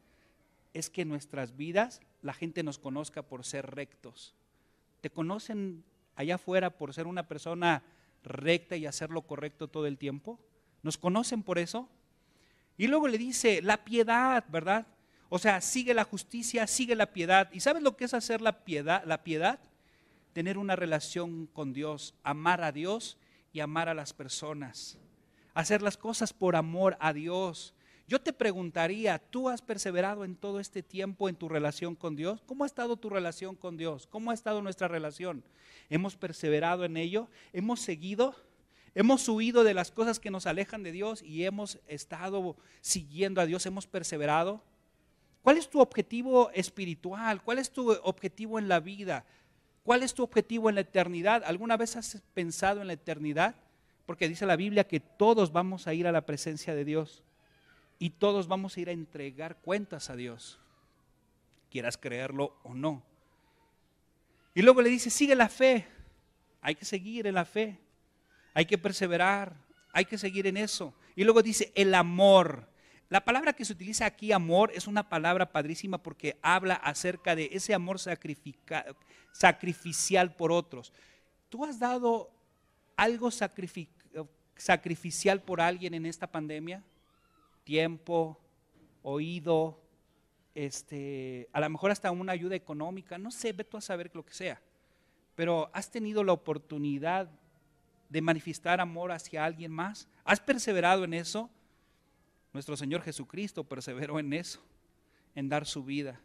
es 0.73 0.89
que 0.89 1.01
en 1.01 1.09
nuestras 1.09 1.57
vidas 1.57 1.99
la 2.21 2.33
gente 2.33 2.63
nos 2.63 2.79
conozca 2.79 3.21
por 3.21 3.43
ser 3.43 3.75
rectos. 3.75 4.33
¿Te 5.01 5.09
conocen 5.09 5.83
allá 6.15 6.35
afuera 6.35 6.69
por 6.69 6.93
ser 6.93 7.05
una 7.05 7.27
persona 7.27 7.83
recta 8.23 8.77
y 8.77 8.85
hacer 8.85 9.09
lo 9.09 9.23
correcto 9.23 9.67
todo 9.67 9.87
el 9.87 9.97
tiempo? 9.97 10.39
¿Nos 10.83 10.97
conocen 10.97 11.41
por 11.41 11.57
eso? 11.57 11.89
Y 12.77 12.87
luego 12.87 13.07
le 13.07 13.17
dice, 13.17 13.61
la 13.61 13.83
piedad, 13.83 14.43
¿verdad? 14.49 14.85
O 15.29 15.39
sea, 15.39 15.61
sigue 15.61 15.95
la 15.95 16.03
justicia, 16.03 16.67
sigue 16.67 16.95
la 16.95 17.07
piedad. 17.07 17.49
¿Y 17.51 17.61
sabes 17.61 17.81
lo 17.81 17.97
que 17.97 18.05
es 18.05 18.13
hacer 18.13 18.41
la 18.41 18.63
piedad? 18.63 19.03
La 19.05 19.23
piedad 19.23 19.59
tener 20.33 20.57
una 20.57 20.75
relación 20.75 21.47
con 21.47 21.73
Dios, 21.73 22.15
amar 22.23 22.61
a 22.63 22.71
Dios 22.71 23.17
y 23.53 23.61
amar 23.61 23.87
a 23.87 23.93
las 23.93 24.13
personas. 24.13 24.97
Hacer 25.53 25.81
las 25.81 25.95
cosas 25.95 26.33
por 26.33 26.55
amor 26.55 26.97
a 26.99 27.13
Dios. 27.13 27.75
Yo 28.07 28.19
te 28.19 28.33
preguntaría, 28.33 29.19
¿tú 29.19 29.47
has 29.47 29.61
perseverado 29.61 30.25
en 30.25 30.35
todo 30.35 30.59
este 30.59 30.83
tiempo 30.83 31.29
en 31.29 31.35
tu 31.35 31.47
relación 31.47 31.95
con 31.95 32.15
Dios? 32.15 32.41
¿Cómo 32.45 32.63
ha 32.63 32.67
estado 32.67 32.97
tu 32.97 33.09
relación 33.09 33.55
con 33.55 33.77
Dios? 33.77 34.07
¿Cómo 34.07 34.31
ha 34.31 34.33
estado 34.33 34.61
nuestra 34.61 34.87
relación? 34.87 35.43
¿Hemos 35.89 36.17
perseverado 36.17 36.83
en 36.83 36.97
ello? 36.97 37.29
¿Hemos 37.53 37.79
seguido? 37.79 38.35
¿Hemos 38.95 39.27
huido 39.27 39.63
de 39.63 39.73
las 39.73 39.91
cosas 39.91 40.19
que 40.19 40.29
nos 40.29 40.45
alejan 40.45 40.83
de 40.83 40.91
Dios 40.91 41.23
y 41.23 41.45
hemos 41.45 41.79
estado 41.87 42.55
siguiendo 42.81 43.41
a 43.41 43.45
Dios? 43.45 43.65
¿Hemos 43.65 43.87
perseverado? 43.87 44.61
¿Cuál 45.41 45.57
es 45.57 45.69
tu 45.69 45.81
objetivo 45.81 46.51
espiritual? 46.51 47.41
¿Cuál 47.41 47.59
es 47.59 47.71
tu 47.71 47.91
objetivo 47.91 48.59
en 48.59 48.67
la 48.67 48.79
vida? 48.79 49.25
¿Cuál 49.83 50.03
es 50.03 50.13
tu 50.13 50.23
objetivo 50.23 50.69
en 50.69 50.75
la 50.75 50.81
eternidad? 50.81 51.43
¿Alguna 51.45 51.75
vez 51.75 51.95
has 51.95 52.21
pensado 52.33 52.81
en 52.81 52.87
la 52.87 52.93
eternidad? 52.93 53.55
Porque 54.05 54.29
dice 54.29 54.45
la 54.45 54.55
Biblia 54.55 54.87
que 54.87 54.99
todos 54.99 55.51
vamos 55.51 55.87
a 55.87 55.93
ir 55.93 56.07
a 56.07 56.11
la 56.11 56.25
presencia 56.25 56.75
de 56.75 56.85
Dios 56.85 57.23
y 57.99 58.11
todos 58.11 58.47
vamos 58.47 58.75
a 58.75 58.81
ir 58.81 58.89
a 58.89 58.93
entregar 58.93 59.57
cuentas 59.57 60.09
a 60.09 60.15
Dios, 60.15 60.59
quieras 61.69 61.97
creerlo 61.97 62.57
o 62.63 62.73
no. 62.73 63.01
Y 64.53 64.61
luego 64.61 64.81
le 64.81 64.89
dice, 64.89 65.09
sigue 65.09 65.35
la 65.35 65.49
fe, 65.49 65.87
hay 66.61 66.75
que 66.75 66.85
seguir 66.85 67.27
en 67.27 67.35
la 67.35 67.45
fe, 67.45 67.79
hay 68.53 68.65
que 68.65 68.77
perseverar, 68.77 69.55
hay 69.91 70.05
que 70.05 70.17
seguir 70.17 70.47
en 70.47 70.57
eso. 70.57 70.93
Y 71.15 71.23
luego 71.23 71.41
dice, 71.41 71.71
el 71.75 71.93
amor. 71.95 72.67
La 73.09 73.23
palabra 73.23 73.53
que 73.53 73.65
se 73.65 73.73
utiliza 73.73 74.05
aquí, 74.05 74.31
amor, 74.31 74.71
es 74.73 74.87
una 74.87 75.07
palabra 75.07 75.51
padrísima 75.51 75.99
porque 75.99 76.37
habla 76.41 76.73
acerca 76.75 77.35
de 77.35 77.49
ese 77.51 77.73
amor 77.73 77.99
sacrificial 79.31 80.35
por 80.35 80.51
otros. 80.51 80.91
¿Tú 81.49 81.63
has 81.65 81.77
dado 81.77 82.31
algo 82.95 83.29
sacrificial 84.55 85.41
por 85.41 85.61
alguien 85.61 85.93
en 85.93 86.07
esta 86.07 86.25
pandemia? 86.25 86.83
Tiempo, 87.63 88.39
oído, 89.03 89.79
este, 90.55 91.49
a 91.53 91.59
lo 91.59 91.69
mejor 91.69 91.91
hasta 91.91 92.11
una 92.11 92.31
ayuda 92.31 92.55
económica, 92.55 93.17
no 93.17 93.29
sé, 93.29 93.53
ve 93.53 93.63
tú 93.63 93.77
a 93.77 93.81
saber 93.81 94.09
lo 94.13 94.25
que 94.25 94.33
sea. 94.33 94.59
Pero 95.35 95.69
has 95.73 95.91
tenido 95.91 96.23
la 96.23 96.33
oportunidad 96.33 97.29
de 98.09 98.21
manifestar 98.21 98.79
amor 98.79 99.11
hacia 99.11 99.45
alguien 99.45 99.71
más. 99.71 100.07
¿Has 100.23 100.39
perseverado 100.39 101.03
en 101.03 101.13
eso? 101.13 101.49
Nuestro 102.53 102.77
Señor 102.77 103.01
Jesucristo 103.01 103.63
perseveró 103.63 104.19
en 104.19 104.31
eso, 104.33 104.63
en 105.35 105.49
dar 105.49 105.65
su 105.65 105.83
vida. 105.83 106.19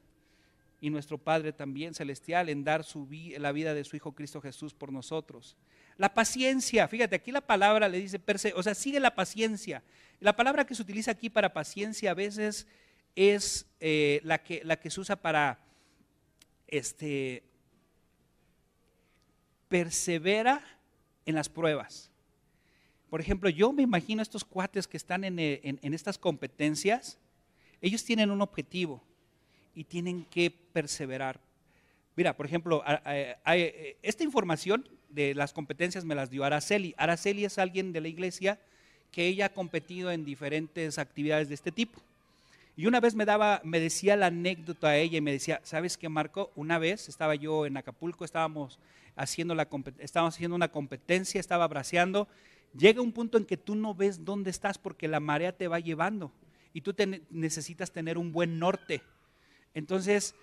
Y 0.81 0.91
nuestro 0.91 1.19
Padre 1.19 1.53
también 1.53 1.95
celestial 1.95 2.49
en 2.49 2.63
dar 2.63 2.85
su 2.85 3.09
la 3.39 3.51
vida 3.53 3.75
de 3.75 3.85
su 3.85 3.97
Hijo 3.97 4.13
Cristo 4.13 4.41
Jesús 4.41 4.75
por 4.75 4.93
nosotros. 4.93 5.57
La 5.97 6.15
paciencia, 6.15 6.87
fíjate, 6.87 7.17
aquí 7.17 7.33
la 7.33 7.41
palabra 7.41 7.89
le 7.89 7.99
dice, 7.99 8.21
o 8.55 8.63
sea, 8.63 8.75
sigue 8.75 9.01
la 9.01 9.15
paciencia. 9.15 9.83
La 10.21 10.37
palabra 10.37 10.65
que 10.65 10.75
se 10.75 10.83
utiliza 10.83 11.11
aquí 11.11 11.31
para 11.31 11.53
paciencia 11.53 12.13
a 12.13 12.15
veces 12.15 12.69
es 13.17 13.67
eh, 13.81 14.21
la, 14.23 14.43
que, 14.43 14.61
la 14.65 14.79
que 14.79 14.91
se 14.91 15.01
usa 15.01 15.17
para 15.17 15.59
este, 16.69 17.43
persevera 19.69 20.63
en 21.29 21.35
las 21.35 21.51
pruebas. 21.51 22.11
Por 23.11 23.21
ejemplo, 23.21 23.51
yo 23.51 23.71
me 23.73 23.83
imagino 23.83 24.23
estos 24.23 24.45
cuates 24.45 24.89
que 24.89 24.97
están 24.97 25.25
en, 25.25 25.39
eh, 25.39 25.61
en, 25.63 25.95
estas 25.95 26.17
competencias, 26.17 27.19
ellos 27.83 28.03
tienen 28.03 28.31
un 28.31 28.41
objetivo 28.41 29.03
y 29.75 29.85
tienen 29.85 30.25
que 30.25 30.51
perseverar. 30.51 31.39
Mira, 32.17 32.35
por 32.35 32.47
ejemplo, 32.47 32.83
eh, 33.07 33.97
esta 34.03 34.25
información 34.25 34.89
de 35.11 35.35
las 35.35 35.53
competencias 35.53 36.05
me 36.05 36.15
las 36.15 36.31
dio 36.31 36.45
Araceli. 36.45 36.95
Araceli 36.97 37.45
es 37.45 37.59
alguien 37.59 37.93
de 37.93 38.01
la 38.01 38.09
iglesia 38.09 38.59
que 39.13 39.27
ella 39.27 39.47
ha 39.47 39.53
competido 39.53 40.11
en 40.11 40.25
diferentes 40.25 40.99
actividades 40.99 41.49
de 41.49 41.55
este 41.55 41.73
tipo. 41.73 42.01
Y 42.75 42.87
una 42.87 43.01
vez 43.01 43.15
me 43.15 43.27
daba, 43.27 43.61
me 43.65 43.81
decía 43.81 44.17
la 44.17 44.27
anécdota 44.27 44.89
a 44.89 44.97
ella 44.97 45.19
y 45.19 45.21
me 45.21 45.33
decía, 45.33 45.61
¿sabes 45.63 45.99
qué, 45.99 46.09
Marco? 46.09 46.53
Una 46.57 46.79
vez 46.79 47.09
estaba 47.09 47.35
yo 47.35 47.67
en 47.67 47.77
Acapulco, 47.77 48.25
estábamos 48.25 48.79
haciendo, 49.19 49.55
la, 49.55 49.69
estábamos 49.99 50.35
haciendo 50.35 50.57
una 50.57 50.71
competencia, 50.71 51.41
estaba 51.41 51.67
braceando. 51.67 52.29
Llega 52.77 53.03
un 53.03 53.13
punto 53.13 53.37
en 53.37 53.45
que 53.45 53.57
tú 53.57 53.75
no 53.75 53.95
ves 53.95 54.25
dónde 54.25 54.51
estás 54.51 54.79
porque 54.79 55.09
la 55.09 55.21
marea 55.21 55.57
te 55.57 55.69
va 55.69 55.81
llevando 55.81 56.33
y 56.73 56.81
tú 56.81 56.95
necesitas 57.31 57.91
tener 57.91 58.17
un 58.17 58.33
buen 58.33 58.59
norte. 58.59 59.03
Entonces, 59.75 60.35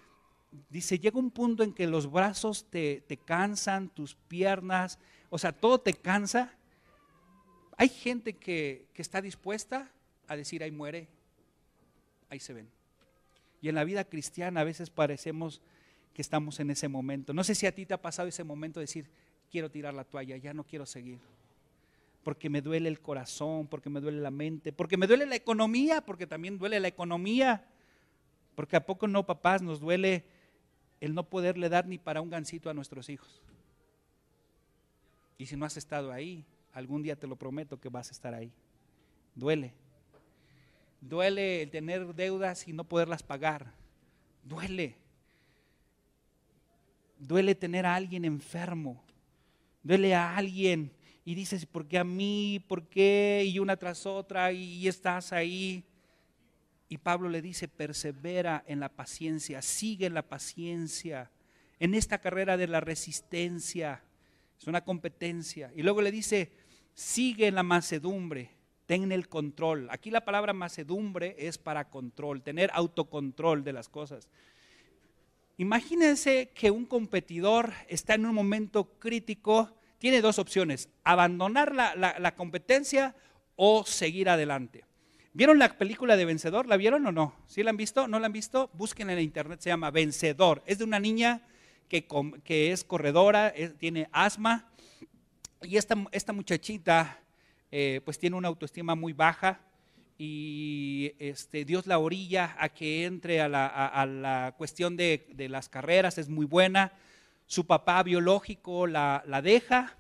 dice, 0.70 1.00
llega 1.00 1.20
un 1.20 1.32
punto 1.32 1.64
en 1.64 1.74
que 1.74 1.88
los 1.88 2.12
brazos 2.12 2.66
te, 2.70 3.04
te 3.08 3.18
cansan, 3.18 3.90
tus 3.90 4.16
piernas, 4.16 5.00
o 5.30 5.38
sea, 5.38 5.52
todo 5.52 5.80
te 5.80 5.94
cansa. 5.94 6.54
Hay 7.78 7.90
gente 7.90 8.34
que, 8.34 8.88
que 8.94 9.02
está 9.02 9.22
dispuesta 9.22 9.92
a 10.28 10.36
decir, 10.36 10.64
ahí 10.64 10.72
muere, 10.72 11.08
ahí 12.30 12.40
se 12.40 12.54
ven. 12.54 12.70
Y 13.62 13.70
en 13.70 13.76
la 13.76 13.84
vida 13.84 14.04
cristiana 14.04 14.62
a 14.62 14.66
veces 14.66 14.90
parecemos 14.90 15.62
que 16.16 16.22
estamos 16.22 16.62
en 16.62 16.72
ese 16.72 16.88
momento. 16.88 17.34
No 17.34 17.44
sé 17.44 17.54
si 17.54 17.68
a 17.68 17.76
ti 17.76 17.86
te 17.86 17.94
ha 17.94 18.02
pasado 18.02 18.30
ese 18.30 18.46
momento 18.46 18.80
de 18.80 18.86
decir, 18.86 19.10
quiero 19.52 19.70
tirar 19.70 19.94
la 19.94 20.06
toalla, 20.06 20.38
ya 20.38 20.54
no 20.54 20.64
quiero 20.64 20.86
seguir. 20.86 21.20
Porque 22.24 22.50
me 22.50 22.62
duele 22.62 22.88
el 22.88 23.02
corazón, 23.02 23.68
porque 23.68 23.90
me 23.90 24.00
duele 24.00 24.22
la 24.22 24.32
mente, 24.32 24.72
porque 24.72 24.96
me 24.96 25.08
duele 25.08 25.26
la 25.26 25.36
economía, 25.36 26.00
porque 26.00 26.26
también 26.26 26.58
duele 26.58 26.80
la 26.80 26.88
economía. 26.88 27.68
Porque 28.56 28.78
a 28.78 28.86
poco 28.86 29.10
no, 29.10 29.26
papás, 29.26 29.62
nos 29.62 29.82
duele 29.82 30.24
el 31.02 31.14
no 31.14 31.30
poderle 31.30 31.68
dar 31.68 31.86
ni 31.86 31.98
para 31.98 32.22
un 32.22 32.30
gancito 32.30 32.70
a 32.70 32.74
nuestros 32.74 33.10
hijos. 33.10 33.42
Y 35.38 35.48
si 35.48 35.58
no 35.58 35.66
has 35.66 35.76
estado 35.76 36.14
ahí, 36.14 36.46
algún 36.72 37.04
día 37.04 37.18
te 37.18 37.28
lo 37.28 37.36
prometo 37.36 37.78
que 37.78 37.90
vas 37.90 38.08
a 38.08 38.12
estar 38.14 38.34
ahí. 38.34 38.54
Duele. 39.36 39.74
Duele 41.02 41.64
el 41.64 41.70
tener 41.72 42.16
deudas 42.16 42.70
y 42.70 42.72
no 42.74 42.86
poderlas 42.86 43.22
pagar. 43.22 43.74
Duele. 44.46 44.96
Duele 47.18 47.56
tener 47.56 47.86
a 47.86 47.96
alguien 47.96 48.26
enfermo. 48.26 49.04
Duele 49.84 50.16
a 50.16 50.36
alguien 50.36 50.92
y 51.24 51.36
dices, 51.36 51.66
¿por 51.66 51.88
qué 51.88 51.98
a 51.98 52.04
mí? 52.04 52.64
¿Por 52.68 52.88
qué? 52.88 53.44
Y 53.46 53.60
una 53.60 53.78
tras 53.78 54.06
otra 54.06 54.52
y 54.52 54.88
estás 54.88 55.34
ahí. 55.34 55.84
Y 56.90 56.98
Pablo 56.98 57.30
le 57.30 57.42
dice, 57.42 57.68
persevera 57.68 58.64
en 58.68 58.80
la 58.80 58.90
paciencia, 58.90 59.62
sigue 59.62 60.06
en 60.06 60.14
la 60.14 60.28
paciencia, 60.28 61.32
en 61.80 61.96
esta 61.96 62.20
carrera 62.20 62.58
de 62.58 62.68
la 62.68 62.80
resistencia. 62.80 64.04
Es 64.60 64.68
una 64.68 64.82
competencia. 64.82 65.72
Y 65.76 65.82
luego 65.82 66.02
le 66.02 66.12
dice, 66.12 66.52
sigue 66.94 67.48
en 67.48 67.56
la 67.56 67.64
macedumbre 67.64 68.56
ten 68.86 69.12
el 69.12 69.28
control. 69.28 69.88
Aquí 69.90 70.12
la 70.12 70.26
palabra 70.26 70.54
macedumbre 70.54 71.36
es 71.38 71.58
para 71.58 71.90
control, 71.90 72.42
tener 72.44 72.70
autocontrol 72.74 73.64
de 73.64 73.74
las 73.74 73.90
cosas. 73.90 74.30
Imagínense 75.58 76.52
que 76.54 76.70
un 76.70 76.86
competidor 76.86 77.72
está 77.88 78.16
en 78.16 78.26
un 78.26 78.36
momento 78.36 79.00
crítico, 79.00 79.74
tiene 80.00 80.22
dos 80.22 80.38
opciones, 80.38 80.90
abandonar 81.04 81.74
la, 81.74 82.36
competencia 82.36 83.16
o 83.56 83.86
seguir 83.86 84.28
adelante. 84.30 84.84
¿Vieron 85.32 85.58
la 85.58 85.78
película 85.78 86.18
de 86.18 86.26
Vencedor? 86.26 86.68
¿La 86.68 86.78
vieron 86.78 87.06
o 87.06 87.12
no? 87.12 87.36
¿Sí 87.48 87.64
la 87.64 87.70
han 87.70 87.78
visto? 87.78 88.08
¿No 88.08 88.20
la 88.20 88.28
han 88.28 88.34
visto? 88.34 88.70
Busquen 88.74 89.10
en 89.10 89.20
internet, 89.20 89.62
se 89.62 89.70
llama 89.70 89.92
Vencedor. 89.92 90.62
Es 90.66 90.78
de 90.78 90.84
una 90.84 91.00
niña 91.00 91.42
que, 91.88 92.06
es 92.72 92.84
corredora, 92.84 93.54
tiene 93.78 94.10
asma, 94.12 94.70
y 95.62 95.78
esta, 95.78 95.96
esta 96.12 96.34
muchachita 96.34 97.20
eh, 97.72 98.02
pues 98.04 98.20
tiene 98.20 98.36
una 98.36 98.50
autoestima 98.50 98.96
muy 98.96 99.14
baja 99.14 99.62
y 100.18 101.14
este, 101.20 101.66
Dios 101.66 101.88
la 101.88 102.00
orilla 102.00 102.56
a 102.60 102.70
que 102.70 103.06
entre 103.06 103.42
a 103.42 103.50
la, 103.50 104.56
cuestión 104.58 104.96
de, 104.96 105.26
las 105.50 105.70
carreras, 105.70 106.18
es 106.18 106.30
muy 106.30 106.46
buena. 106.46 106.94
Su 107.46 107.68
papá 107.68 108.02
biológico 108.04 108.88
la, 108.88 109.24
deja, 109.44 109.98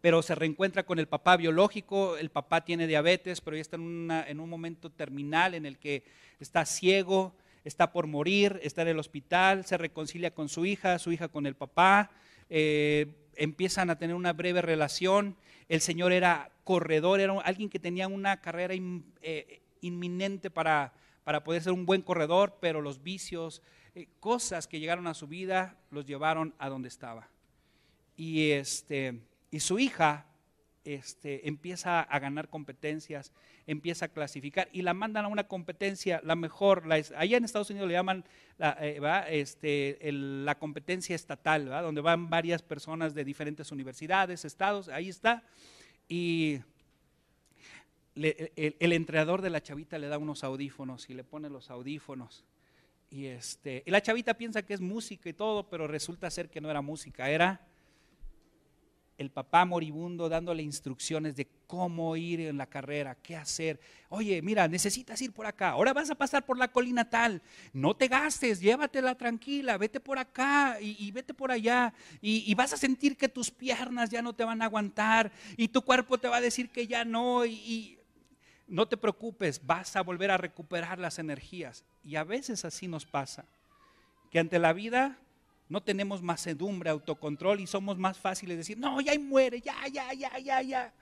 pero 0.00 0.22
se 0.22 0.34
reencuentra 0.34 0.84
con 0.84 0.98
el 0.98 1.08
papá 1.08 1.36
biológico. 1.36 2.16
El 2.16 2.30
papá 2.30 2.64
tiene 2.64 2.86
diabetes, 2.86 3.40
pero 3.40 3.56
ya 3.56 3.62
está 3.62 3.76
en, 3.76 4.40
un 4.40 4.48
momento 4.48 4.90
terminal 4.90 5.54
en 5.54 5.66
el 5.66 5.78
que 5.78 6.04
está 6.40 6.64
ciego, 6.64 7.36
está 7.64 7.92
por 7.92 8.06
morir, 8.06 8.58
está 8.62 8.82
en 8.82 8.88
el 8.88 8.98
hospital, 8.98 9.66
se 9.66 9.76
reconcilia 9.76 10.32
con 10.32 10.48
su 10.48 10.64
hija, 10.64 10.98
su 10.98 11.12
hija 11.12 11.28
con 11.28 11.46
el 11.46 11.54
papá. 11.54 12.10
Eh, 12.48 13.08
empiezan 13.34 13.90
a 13.90 13.98
tener 13.98 14.16
una 14.16 14.32
breve 14.32 14.62
relación 14.62 15.36
el 15.68 15.80
Señor 15.80 16.12
era 16.12 16.50
corredor, 16.66 17.20
era 17.20 17.32
alguien 17.42 17.70
que 17.70 17.78
tenía 17.78 18.08
una 18.08 18.40
carrera 18.40 18.74
eh, 19.22 19.62
inminente 19.80 20.50
para, 20.50 20.92
para, 21.22 21.44
poder 21.44 21.62
ser 21.62 21.72
un 21.72 21.86
buen 21.86 22.02
corredor, 22.02 22.58
pero 22.60 22.80
los 22.80 23.04
vicios, 23.04 23.62
eh, 23.94 24.08
cosas 24.18 24.66
que 24.66 24.80
llegaron 24.80 25.06
a 25.06 25.14
su 25.14 25.28
vida, 25.28 25.78
los 25.92 26.06
llevaron 26.06 26.56
a 26.58 26.68
donde 26.68 26.88
estaba. 26.88 27.28
Y, 28.16 28.50
este, 28.50 29.20
y 29.52 29.60
su 29.60 29.78
hija 29.78 30.26
este, 30.82 31.46
empieza 31.46 32.00
a 32.00 32.18
ganar 32.18 32.48
competencias, 32.48 33.30
empieza 33.68 34.06
a 34.06 34.08
clasificar 34.08 34.68
y 34.72 34.82
la 34.82 34.92
mandan 34.92 35.24
a 35.24 35.28
una 35.28 35.44
competencia, 35.44 36.20
la 36.24 36.34
mejor, 36.34 36.84
la, 36.84 36.96
allá 36.96 37.36
en 37.36 37.44
Estados 37.44 37.70
Unidos 37.70 37.86
le 37.86 37.94
llaman 37.94 38.24
la, 38.58 38.76
eh, 38.80 39.00
este, 39.40 40.00
la 40.10 40.58
competencia 40.58 41.14
estatal, 41.14 41.66
donde 41.66 42.00
van 42.00 42.28
varias 42.28 42.60
personas 42.60 43.14
de 43.14 43.24
diferentes 43.24 43.70
universidades, 43.70 44.44
estados, 44.44 44.88
ahí 44.88 45.08
está. 45.08 45.44
Y 46.08 46.60
el, 48.14 48.92
entrenador 48.92 49.42
de 49.42 49.50
la 49.50 49.62
chavita 49.62 49.98
le 49.98 50.08
da 50.08 50.18
unos 50.18 50.44
audífonos 50.44 51.10
y 51.10 51.14
le 51.14 51.24
pone 51.24 51.50
los 51.50 51.70
audífonos. 51.70 52.44
Y, 53.10 53.26
este, 53.26 53.82
y 53.86 53.90
la 53.90 54.02
chavita 54.02 54.34
piensa 54.34 54.62
que 54.62 54.74
es 54.74 54.80
música 54.80 55.28
y 55.28 55.32
todo, 55.32 55.68
pero 55.68 55.86
resulta 55.86 56.30
ser 56.30 56.48
que 56.50 56.60
no 56.60 56.70
era 56.70 56.80
música, 56.80 57.30
era 57.30 57.66
el 59.18 59.30
papá 59.30 59.64
moribundo 59.64 60.28
dándole 60.28 60.62
instrucciones 60.62 61.36
de 61.36 61.48
cómo 61.66 62.16
ir 62.16 62.40
en 62.40 62.58
la 62.58 62.66
carrera, 62.66 63.16
qué 63.22 63.36
hacer. 63.36 63.80
Oye, 64.08 64.42
mira, 64.42 64.68
necesitas 64.68 65.20
ir 65.22 65.32
por 65.32 65.46
acá, 65.46 65.70
ahora 65.70 65.92
vas 65.92 66.10
a 66.10 66.14
pasar 66.14 66.44
por 66.44 66.58
la 66.58 66.68
colina 66.68 67.08
tal, 67.08 67.42
no 67.72 67.96
te 67.96 68.08
gastes, 68.08 68.60
llévatela 68.60 69.14
tranquila, 69.14 69.78
vete 69.78 70.00
por 70.00 70.18
acá 70.18 70.78
y, 70.80 71.10
vete 71.10 71.34
por 71.34 71.50
allá 71.50 71.92
y, 72.20 72.54
vas 72.54 72.72
a 72.72 72.76
sentir 72.76 73.16
que 73.16 73.28
tus 73.28 73.50
piernas 73.50 74.10
ya 74.10 74.22
no 74.22 74.34
te 74.34 74.44
van 74.44 74.62
a 74.62 74.66
aguantar 74.66 75.32
y 75.56 75.68
tu 75.68 75.82
cuerpo 75.82 76.18
te 76.18 76.28
va 76.28 76.36
a 76.36 76.40
decir 76.40 76.70
que 76.70 76.86
ya 76.86 77.04
no 77.04 77.44
y 77.46 77.98
no 78.68 78.88
te 78.88 78.96
preocupes, 78.96 79.64
vas 79.64 79.96
a 79.96 80.02
volver 80.02 80.30
a 80.30 80.36
recuperar 80.36 80.98
las 80.98 81.18
energías. 81.18 81.84
Y 82.02 82.16
a 82.16 82.24
veces 82.24 82.64
así 82.64 82.88
nos 82.88 83.06
pasa, 83.06 83.44
que 84.30 84.38
ante 84.38 84.58
la 84.58 84.72
vida 84.72 85.18
no 85.68 85.82
tenemos 85.82 86.22
macedumbre, 86.22 86.90
autocontrol 86.90 87.60
y 87.60 87.66
somos 87.66 87.98
más 87.98 88.18
fáciles 88.18 88.54
de 88.54 88.58
decir, 88.58 88.78
no, 88.78 89.00
ya 89.00 89.18
muere, 89.18 89.60
ya, 89.60 89.74
ya, 89.88 90.12
ya, 90.12 90.38
ya, 90.38 90.62
ya. 90.62 90.94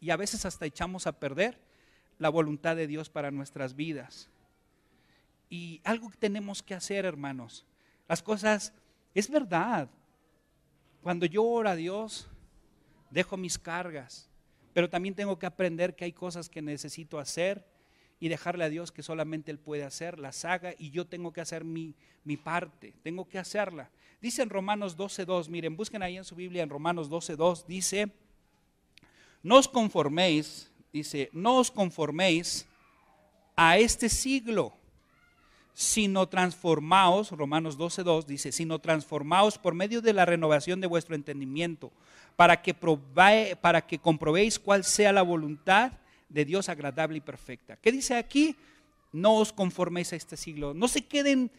Y 0.00 0.10
a 0.10 0.16
veces 0.16 0.46
hasta 0.46 0.66
echamos 0.66 1.06
a 1.06 1.12
perder 1.12 1.58
la 2.18 2.30
voluntad 2.30 2.76
de 2.76 2.86
Dios 2.86 3.10
para 3.10 3.30
nuestras 3.30 3.74
vidas. 3.74 4.30
Y 5.50 5.80
algo 5.84 6.10
que 6.10 6.16
tenemos 6.16 6.62
que 6.62 6.74
hacer, 6.74 7.04
hermanos, 7.04 7.66
las 8.08 8.22
cosas, 8.22 8.72
es 9.14 9.28
verdad, 9.28 9.88
cuando 11.02 11.26
yo 11.26 11.44
oro 11.44 11.68
a 11.68 11.76
Dios, 11.76 12.28
dejo 13.10 13.36
mis 13.36 13.58
cargas, 13.58 14.28
pero 14.72 14.88
también 14.88 15.14
tengo 15.14 15.38
que 15.38 15.46
aprender 15.46 15.96
que 15.96 16.04
hay 16.04 16.12
cosas 16.12 16.48
que 16.48 16.62
necesito 16.62 17.18
hacer 17.18 17.66
y 18.20 18.28
dejarle 18.28 18.64
a 18.64 18.68
Dios 18.68 18.92
que 18.92 19.02
solamente 19.02 19.50
Él 19.50 19.58
puede 19.58 19.82
hacer, 19.82 20.18
las 20.18 20.44
haga 20.44 20.74
y 20.78 20.90
yo 20.90 21.06
tengo 21.06 21.32
que 21.32 21.40
hacer 21.40 21.64
mi, 21.64 21.94
mi 22.22 22.36
parte, 22.36 22.92
tengo 23.02 23.26
que 23.26 23.38
hacerla. 23.38 23.90
Dice 24.20 24.42
en 24.42 24.50
Romanos 24.50 24.96
12.2, 24.98 25.48
miren, 25.48 25.76
busquen 25.76 26.02
ahí 26.02 26.18
en 26.18 26.24
su 26.24 26.36
Biblia 26.36 26.62
en 26.62 26.68
Romanos 26.68 27.10
12.2, 27.10 27.64
dice, 27.66 28.12
no 29.42 29.56
os 29.56 29.66
conforméis, 29.66 30.70
dice, 30.92 31.30
no 31.32 31.56
os 31.56 31.70
conforméis 31.70 32.68
a 33.56 33.78
este 33.78 34.10
siglo, 34.10 34.74
sino 35.72 36.28
transformaos, 36.28 37.30
Romanos 37.30 37.78
12.2 37.78 38.26
dice, 38.26 38.52
sino 38.52 38.80
transformaos 38.80 39.56
por 39.56 39.74
medio 39.74 40.02
de 40.02 40.12
la 40.12 40.26
renovación 40.26 40.82
de 40.82 40.86
vuestro 40.86 41.14
entendimiento, 41.14 41.90
para 42.36 42.60
que, 42.60 42.74
para 42.74 43.86
que 43.86 43.98
comprobéis 43.98 44.58
cuál 44.58 44.84
sea 44.84 45.10
la 45.10 45.22
voluntad 45.22 45.92
de 46.30 46.44
Dios 46.44 46.68
agradable 46.68 47.18
y 47.18 47.20
perfecta. 47.20 47.76
¿Qué 47.76 47.92
dice 47.92 48.16
aquí? 48.16 48.56
No 49.12 49.34
os 49.34 49.52
conforméis 49.52 50.12
a 50.12 50.16
este 50.16 50.36
siglo, 50.36 50.72
no 50.72 50.88
se 50.88 51.04
queden 51.04 51.50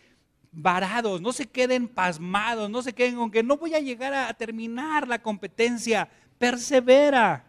varados, 0.51 1.21
no 1.21 1.31
se 1.33 1.45
queden 1.45 1.87
pasmados, 1.87 2.69
no 2.69 2.81
se 2.81 2.93
queden 2.93 3.15
con 3.15 3.31
que 3.31 3.43
no 3.43 3.57
voy 3.57 3.75
a 3.75 3.79
llegar 3.79 4.13
a 4.13 4.33
terminar 4.33 5.07
la 5.07 5.21
competencia, 5.21 6.09
persevera. 6.37 7.45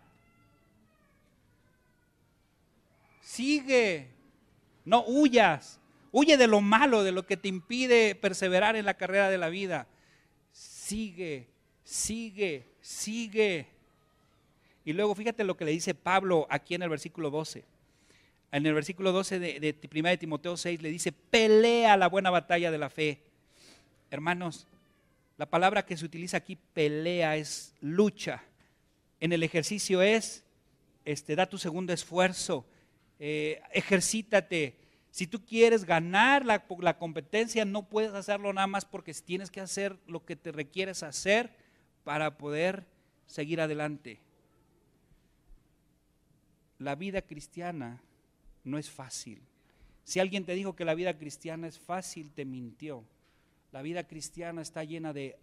Sigue, 3.20 4.10
no 4.84 5.04
huyas, 5.06 5.80
huye 6.10 6.36
de 6.36 6.46
lo 6.46 6.60
malo, 6.60 7.02
de 7.02 7.12
lo 7.12 7.24
que 7.24 7.36
te 7.36 7.48
impide 7.48 8.14
perseverar 8.14 8.76
en 8.76 8.84
la 8.84 8.94
carrera 8.94 9.30
de 9.30 9.38
la 9.38 9.48
vida. 9.48 9.86
Sigue, 10.52 11.48
sigue, 11.84 12.66
sigue. 12.80 13.71
Y 14.84 14.92
luego 14.92 15.14
fíjate 15.14 15.44
lo 15.44 15.56
que 15.56 15.64
le 15.64 15.70
dice 15.70 15.94
Pablo 15.94 16.46
aquí 16.50 16.74
en 16.74 16.82
el 16.82 16.88
versículo 16.88 17.30
12. 17.30 17.64
En 18.50 18.66
el 18.66 18.74
versículo 18.74 19.12
12 19.12 19.38
de, 19.38 19.60
de, 19.60 19.72
de 19.72 20.16
Timoteo 20.18 20.56
6 20.56 20.82
le 20.82 20.90
dice, 20.90 21.12
pelea 21.12 21.96
la 21.96 22.08
buena 22.08 22.30
batalla 22.30 22.70
de 22.70 22.78
la 22.78 22.90
fe. 22.90 23.22
Hermanos, 24.10 24.66
la 25.38 25.46
palabra 25.46 25.86
que 25.86 25.96
se 25.96 26.04
utiliza 26.04 26.36
aquí, 26.36 26.58
pelea, 26.74 27.36
es 27.36 27.74
lucha. 27.80 28.42
En 29.20 29.32
el 29.32 29.42
ejercicio 29.42 30.02
es, 30.02 30.44
este, 31.04 31.34
da 31.34 31.46
tu 31.46 31.56
segundo 31.56 31.92
esfuerzo, 31.92 32.66
eh, 33.18 33.62
ejercítate. 33.72 34.76
Si 35.10 35.26
tú 35.26 35.44
quieres 35.44 35.84
ganar 35.84 36.44
la 36.44 36.98
competencia, 36.98 37.64
no 37.64 37.88
puedes 37.88 38.12
hacerlo 38.12 38.52
nada 38.52 38.66
más 38.66 38.84
porque 38.84 39.14
tienes 39.14 39.50
que 39.50 39.60
hacer 39.60 39.96
lo 40.06 40.24
que 40.24 40.36
te 40.36 40.52
requieres 40.52 41.02
hacer 41.02 41.50
para 42.04 42.36
poder 42.36 42.84
seguir 43.26 43.60
adelante. 43.60 44.20
La 46.82 46.96
vida 46.96 47.22
cristiana 47.22 48.02
no 48.64 48.76
es 48.76 48.90
fácil. 48.90 49.40
Si 50.02 50.18
alguien 50.18 50.44
te 50.44 50.54
dijo 50.54 50.74
que 50.74 50.84
la 50.84 50.94
vida 50.94 51.16
cristiana 51.16 51.68
es 51.68 51.78
fácil, 51.78 52.32
te 52.32 52.44
mintió. 52.44 53.04
La 53.70 53.82
vida 53.82 54.02
cristiana 54.02 54.62
está 54.62 54.82
llena 54.82 55.12
de 55.12 55.38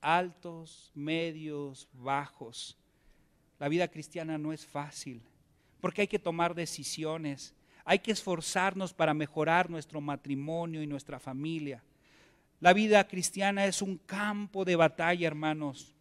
altos, 0.00 0.92
medios, 0.94 1.88
bajos. 1.92 2.78
La 3.58 3.68
vida 3.68 3.88
cristiana 3.88 4.38
no 4.38 4.52
es 4.52 4.64
fácil, 4.64 5.20
porque 5.80 6.02
hay 6.02 6.06
que 6.06 6.20
tomar 6.20 6.54
decisiones, 6.54 7.52
hay 7.84 7.98
que 7.98 8.12
esforzarnos 8.12 8.94
para 8.94 9.12
mejorar 9.12 9.68
nuestro 9.68 10.00
matrimonio 10.00 10.82
y 10.82 10.86
nuestra 10.86 11.18
familia. 11.18 11.82
La 12.60 12.72
vida 12.72 13.08
cristiana 13.08 13.66
es 13.66 13.82
un 13.82 13.98
campo 13.98 14.64
de 14.64 14.76
batalla, 14.76 15.26
hermanos 15.26 15.95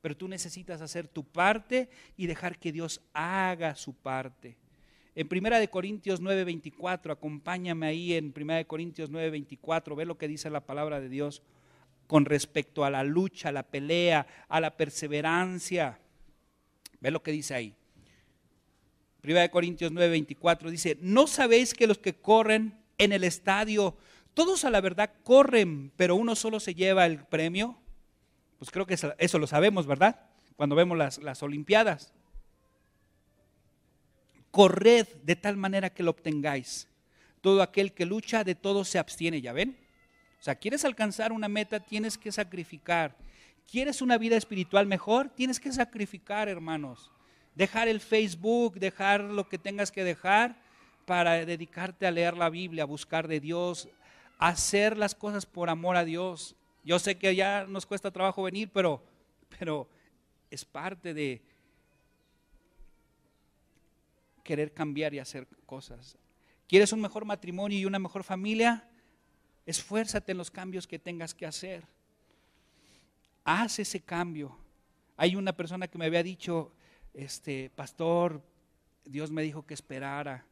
pero 0.00 0.16
tú 0.16 0.28
necesitas 0.28 0.80
hacer 0.80 1.08
tu 1.08 1.24
parte 1.24 1.88
y 2.16 2.26
dejar 2.26 2.58
que 2.58 2.72
Dios 2.72 3.00
haga 3.12 3.74
su 3.74 3.94
parte. 3.94 4.56
En 5.14 5.28
Primera 5.28 5.58
de 5.58 5.68
Corintios 5.68 6.20
9:24, 6.20 7.12
acompáñame 7.12 7.86
ahí 7.86 8.14
en 8.14 8.32
Primera 8.32 8.58
de 8.58 8.66
Corintios 8.66 9.10
9:24, 9.10 9.96
ve 9.96 10.04
lo 10.04 10.16
que 10.16 10.28
dice 10.28 10.50
la 10.50 10.64
palabra 10.64 11.00
de 11.00 11.08
Dios 11.08 11.42
con 12.06 12.24
respecto 12.24 12.84
a 12.84 12.90
la 12.90 13.04
lucha, 13.04 13.50
a 13.50 13.52
la 13.52 13.62
pelea, 13.62 14.26
a 14.48 14.60
la 14.60 14.76
perseverancia. 14.76 15.98
Ve 17.00 17.10
lo 17.10 17.22
que 17.22 17.32
dice 17.32 17.54
ahí. 17.54 17.74
Primera 19.20 19.42
de 19.42 19.50
Corintios 19.50 19.92
9:24 19.92 20.70
dice, 20.70 20.96
"No 21.00 21.26
sabéis 21.26 21.74
que 21.74 21.86
los 21.86 21.98
que 21.98 22.14
corren 22.14 22.78
en 22.98 23.12
el 23.12 23.24
estadio, 23.24 23.96
todos 24.34 24.64
a 24.64 24.70
la 24.70 24.80
verdad 24.80 25.12
corren, 25.22 25.92
pero 25.96 26.16
uno 26.16 26.34
solo 26.34 26.60
se 26.60 26.74
lleva 26.74 27.06
el 27.06 27.24
premio." 27.26 27.78
Pues 28.60 28.70
creo 28.70 28.86
que 28.86 28.94
eso, 28.94 29.38
lo 29.38 29.46
sabemos, 29.46 29.86
¿verdad? 29.86 30.20
Cuando 30.54 30.76
vemos 30.76 30.98
las, 30.98 31.16
las 31.16 31.42
Olimpiadas. 31.42 32.12
Corred 34.50 35.06
de 35.22 35.34
tal 35.34 35.56
manera 35.56 35.88
que 35.88 36.02
lo 36.02 36.10
obtengáis. 36.10 36.86
Todo 37.40 37.62
aquel 37.62 37.94
que 37.94 38.04
lucha 38.04 38.44
de 38.44 38.54
todo 38.54 38.84
se 38.84 38.98
abstiene, 38.98 39.40
¿ya 39.40 39.54
ven? 39.54 39.78
O 40.38 40.42
sea, 40.42 40.56
quieres 40.56 40.84
alcanzar 40.84 41.32
una 41.32 41.48
meta, 41.48 41.80
tienes 41.80 42.18
que 42.18 42.30
sacrificar. 42.30 43.16
¿Quieres 43.66 44.02
una 44.02 44.18
vida 44.18 44.36
espiritual 44.36 44.86
mejor? 44.86 45.30
Tienes 45.30 45.58
que 45.58 45.72
sacrificar, 45.72 46.46
hermanos. 46.46 47.10
Dejar 47.54 47.88
el 47.88 48.00
Facebook, 48.00 48.78
dejar 48.78 49.22
lo 49.22 49.48
que 49.48 49.56
tengas 49.56 49.90
que 49.90 50.04
dejar 50.04 50.54
para 51.06 51.46
dedicarte 51.46 52.06
a 52.06 52.10
leer 52.10 52.36
la 52.36 52.50
Biblia, 52.50 52.82
a 52.82 52.86
buscar 52.86 53.26
de 53.26 53.40
Dios, 53.40 53.88
hacer 54.36 54.98
las 54.98 55.14
cosas 55.14 55.46
por 55.46 55.70
amor 55.70 55.96
a 55.96 56.04
Dios. 56.04 56.56
Yo 56.82 56.98
sé 56.98 57.18
que 57.18 57.34
ya 57.34 57.66
nos 57.66 57.86
cuesta 57.86 58.10
trabajo 58.10 58.42
venir, 58.42 58.70
pero, 58.72 59.02
pero 59.58 59.88
es 60.50 60.64
parte 60.64 61.14
de 61.14 61.42
querer 64.42 64.72
cambiar 64.72 65.14
y 65.14 65.18
hacer 65.18 65.46
cosas. 65.66 66.16
¿Quieres 66.66 66.92
un 66.92 67.00
mejor 67.00 67.24
matrimonio 67.24 67.78
y 67.78 67.84
una 67.84 67.98
mejor 67.98 68.24
familia? 68.24 68.88
Esfuérzate 69.66 70.32
en 70.32 70.38
los 70.38 70.50
cambios 70.50 70.86
que 70.86 70.98
tengas 70.98 71.34
que 71.34 71.46
hacer. 71.46 71.84
Haz 73.44 73.78
ese 73.78 74.00
cambio. 74.00 74.56
Hay 75.16 75.36
una 75.36 75.52
persona 75.52 75.88
que 75.88 75.98
me 75.98 76.06
había 76.06 76.22
dicho, 76.22 76.72
este, 77.12 77.70
pastor, 77.70 78.42
Dios 79.04 79.30
me 79.30 79.42
dijo 79.42 79.66
que 79.66 79.74
esperara, 79.74 80.46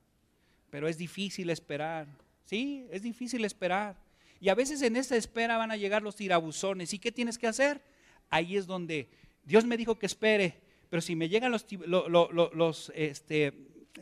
pero 0.71 0.89
es 0.89 0.99
difícil 0.99 1.51
esperar. 1.51 2.07
Sí, 2.45 2.87
es 2.91 3.03
difícil 3.03 3.45
esperar. 3.45 3.97
Y 4.41 4.49
a 4.49 4.55
veces 4.55 4.83
en 4.83 4.97
esa 4.97 5.17
espera 5.17 5.57
van 5.57 5.71
a 5.71 5.77
llegar 5.77 6.03
los 6.03 6.17
tirabuzones. 6.17 6.95
¿Y 6.95 6.99
qué 6.99 7.11
tienes 7.11 7.39
que 7.39 7.47
hacer? 7.47 7.83
Ahí 8.31 8.57
es 8.57 8.67
donde 8.67 9.09
Dios 9.45 9.65
me 9.65 9.77
dijo 9.77 9.99
que 9.99 10.07
espere, 10.07 10.61
pero 10.91 11.01
si 11.01 11.17
me 11.17 11.29
llegan 11.29 11.51
los, 11.51 11.67
los, 11.87 12.93
este, 12.95 13.53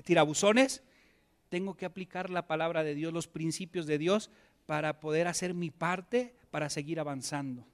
tirabuzones, 0.05 0.83
tengo 1.49 1.77
que 1.77 1.87
aplicar 1.87 2.31
la 2.31 2.47
palabra 2.47 2.83
de 2.83 2.95
Dios, 2.95 3.13
los 3.13 3.29
principios 3.29 3.87
de 3.87 3.99
Dios, 3.99 4.31
para 4.67 5.01
poder 5.01 5.29
hacer 5.29 5.55
mi 5.55 5.71
parte, 5.71 6.35
para 6.51 6.69
seguir 6.69 6.99
avanzando, 7.01 7.65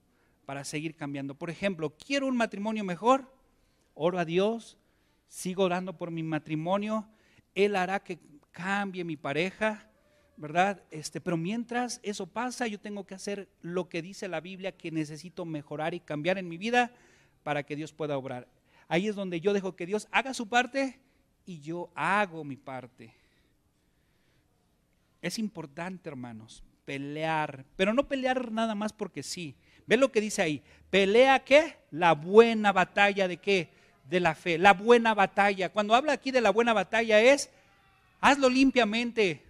para 0.44 0.64
seguir 0.64 0.94
cambiando. 0.94 1.34
Por 1.34 1.50
ejemplo, 1.50 1.96
quiero 1.96 2.26
un 2.26 2.36
matrimonio 2.36 2.84
mejor, 2.84 3.34
oro 3.94 4.18
a 4.18 4.24
Dios, 4.24 4.78
sigo 5.28 5.64
orando 5.64 5.96
por 5.96 6.10
mi 6.10 6.22
matrimonio, 6.22 7.08
Él 7.54 7.74
hará 7.76 8.00
que 8.00 8.18
cambie 8.50 9.04
mi 9.04 9.16
pareja, 9.16 9.88
¿verdad? 10.36 10.82
Este, 10.90 11.20
pero 11.20 11.36
mientras 11.36 12.00
eso 12.02 12.26
pasa, 12.26 12.66
yo 12.66 12.80
tengo 12.80 13.06
que 13.06 13.14
hacer 13.14 13.48
lo 13.60 13.88
que 13.88 14.02
dice 14.02 14.28
la 14.28 14.40
Biblia 14.40 14.72
que 14.72 14.90
necesito 14.90 15.44
mejorar 15.44 15.94
y 15.94 16.00
cambiar 16.00 16.38
en 16.38 16.48
mi 16.48 16.58
vida 16.58 16.92
para 17.42 17.62
que 17.62 17.76
Dios 17.76 17.92
pueda 17.92 18.16
obrar. 18.16 18.48
Ahí 18.88 19.08
es 19.08 19.14
donde 19.14 19.40
yo 19.40 19.52
dejo 19.52 19.76
que 19.76 19.86
Dios 19.86 20.08
haga 20.10 20.34
su 20.34 20.48
parte 20.48 20.98
y 21.46 21.60
yo 21.60 21.90
hago 21.94 22.44
mi 22.44 22.56
parte. 22.56 23.14
Es 25.20 25.38
importante, 25.38 26.08
hermanos, 26.08 26.62
pelear, 26.84 27.64
pero 27.76 27.94
no 27.94 28.08
pelear 28.08 28.50
nada 28.50 28.74
más 28.74 28.92
porque 28.92 29.22
sí. 29.22 29.54
Ve 29.86 29.96
lo 29.96 30.12
que 30.12 30.20
dice 30.20 30.42
ahí. 30.42 30.62
Pelea 30.90 31.44
qué? 31.44 31.76
La 31.90 32.12
buena 32.12 32.72
batalla 32.72 33.28
de 33.28 33.36
qué? 33.36 33.70
De 34.08 34.20
la 34.20 34.34
fe. 34.34 34.58
La 34.58 34.72
buena 34.72 35.14
batalla. 35.14 35.70
Cuando 35.70 35.94
habla 35.94 36.12
aquí 36.12 36.30
de 36.30 36.40
la 36.40 36.50
buena 36.50 36.72
batalla 36.72 37.20
es, 37.20 37.50
hazlo 38.20 38.48
limpiamente, 38.48 39.42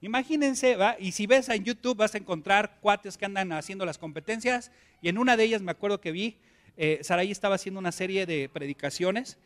Imagínense, 0.00 0.76
¿va? 0.76 0.96
y 0.98 1.12
si 1.12 1.26
ves 1.26 1.48
en 1.48 1.64
YouTube 1.64 1.96
vas 1.96 2.14
a 2.14 2.18
encontrar 2.18 2.78
cuates 2.80 3.18
que 3.18 3.24
andan 3.24 3.52
haciendo 3.52 3.84
las 3.84 3.98
competencias, 3.98 4.70
y 5.02 5.08
en 5.08 5.18
una 5.18 5.36
de 5.36 5.44
ellas 5.44 5.60
me 5.60 5.72
acuerdo 5.72 6.00
que 6.00 6.12
vi, 6.12 6.36
eh, 6.76 7.00
Saraí 7.02 7.32
estaba 7.32 7.56
haciendo 7.56 7.80
una 7.80 7.90
serie 7.90 8.24
de 8.24 8.48
predicaciones, 8.48 9.38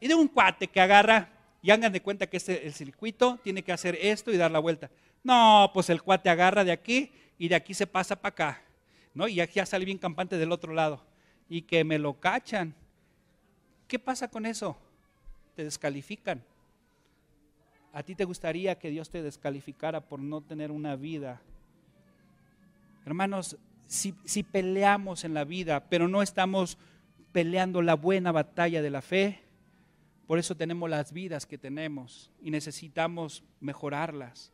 y 0.00 0.08
de 0.08 0.14
un 0.14 0.26
cuate 0.26 0.66
que 0.66 0.80
agarra, 0.80 1.28
y 1.62 1.70
hagan 1.70 1.92
de 1.92 2.00
cuenta 2.00 2.26
que 2.26 2.38
este, 2.38 2.66
el 2.66 2.72
circuito 2.72 3.38
tiene 3.44 3.62
que 3.62 3.70
hacer 3.70 3.96
esto 4.00 4.32
y 4.32 4.36
dar 4.36 4.50
la 4.50 4.58
vuelta. 4.58 4.90
No, 5.22 5.70
pues 5.72 5.90
el 5.90 6.02
cuate 6.02 6.30
agarra 6.30 6.64
de 6.64 6.72
aquí 6.72 7.12
y 7.38 7.48
de 7.48 7.54
aquí 7.54 7.74
se 7.74 7.86
pasa 7.86 8.16
para 8.16 8.30
acá, 8.30 8.62
¿no? 9.14 9.28
Y 9.28 9.40
aquí 9.40 9.54
ya 9.56 9.66
sale 9.66 9.84
bien 9.84 9.98
campante 9.98 10.38
del 10.38 10.50
otro 10.50 10.72
lado, 10.72 11.04
y 11.48 11.62
que 11.62 11.84
me 11.84 11.98
lo 11.98 12.18
cachan. 12.18 12.74
¿Qué 13.86 13.98
pasa 13.98 14.28
con 14.28 14.44
eso? 14.44 14.76
Te 15.54 15.62
descalifican. 15.62 16.42
¿A 17.92 18.02
ti 18.02 18.14
te 18.14 18.24
gustaría 18.24 18.78
que 18.78 18.90
Dios 18.90 19.10
te 19.10 19.22
descalificara 19.22 20.00
por 20.00 20.20
no 20.20 20.40
tener 20.40 20.70
una 20.70 20.96
vida? 20.96 21.40
Hermanos, 23.04 23.56
si, 23.86 24.14
si, 24.24 24.42
peleamos 24.44 25.24
en 25.24 25.34
la 25.34 25.44
vida, 25.44 25.88
pero 25.88 26.06
no 26.06 26.22
estamos 26.22 26.78
peleando 27.32 27.82
la 27.82 27.94
buena 27.94 28.30
batalla 28.30 28.82
de 28.82 28.90
la 28.90 29.02
fe, 29.02 29.40
por 30.28 30.38
eso 30.38 30.56
tenemos 30.56 30.88
las 30.88 31.12
vidas 31.12 31.46
que 31.46 31.58
tenemos 31.58 32.30
y 32.40 32.52
necesitamos 32.52 33.42
mejorarlas. 33.58 34.52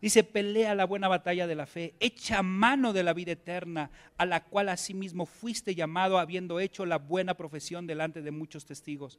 Dice, 0.00 0.22
pelea 0.24 0.74
la 0.74 0.86
buena 0.86 1.08
batalla 1.08 1.46
de 1.46 1.56
la 1.56 1.66
fe, 1.66 1.94
echa 2.00 2.42
mano 2.42 2.92
de 2.92 3.02
la 3.02 3.12
vida 3.12 3.32
eterna, 3.32 3.90
a 4.16 4.24
la 4.24 4.44
cual 4.44 4.68
asimismo 4.68 5.26
fuiste 5.26 5.74
llamado 5.74 6.18
habiendo 6.18 6.60
hecho 6.60 6.86
la 6.86 6.98
buena 6.98 7.34
profesión 7.34 7.86
delante 7.86 8.22
de 8.22 8.30
muchos 8.30 8.64
testigos. 8.64 9.18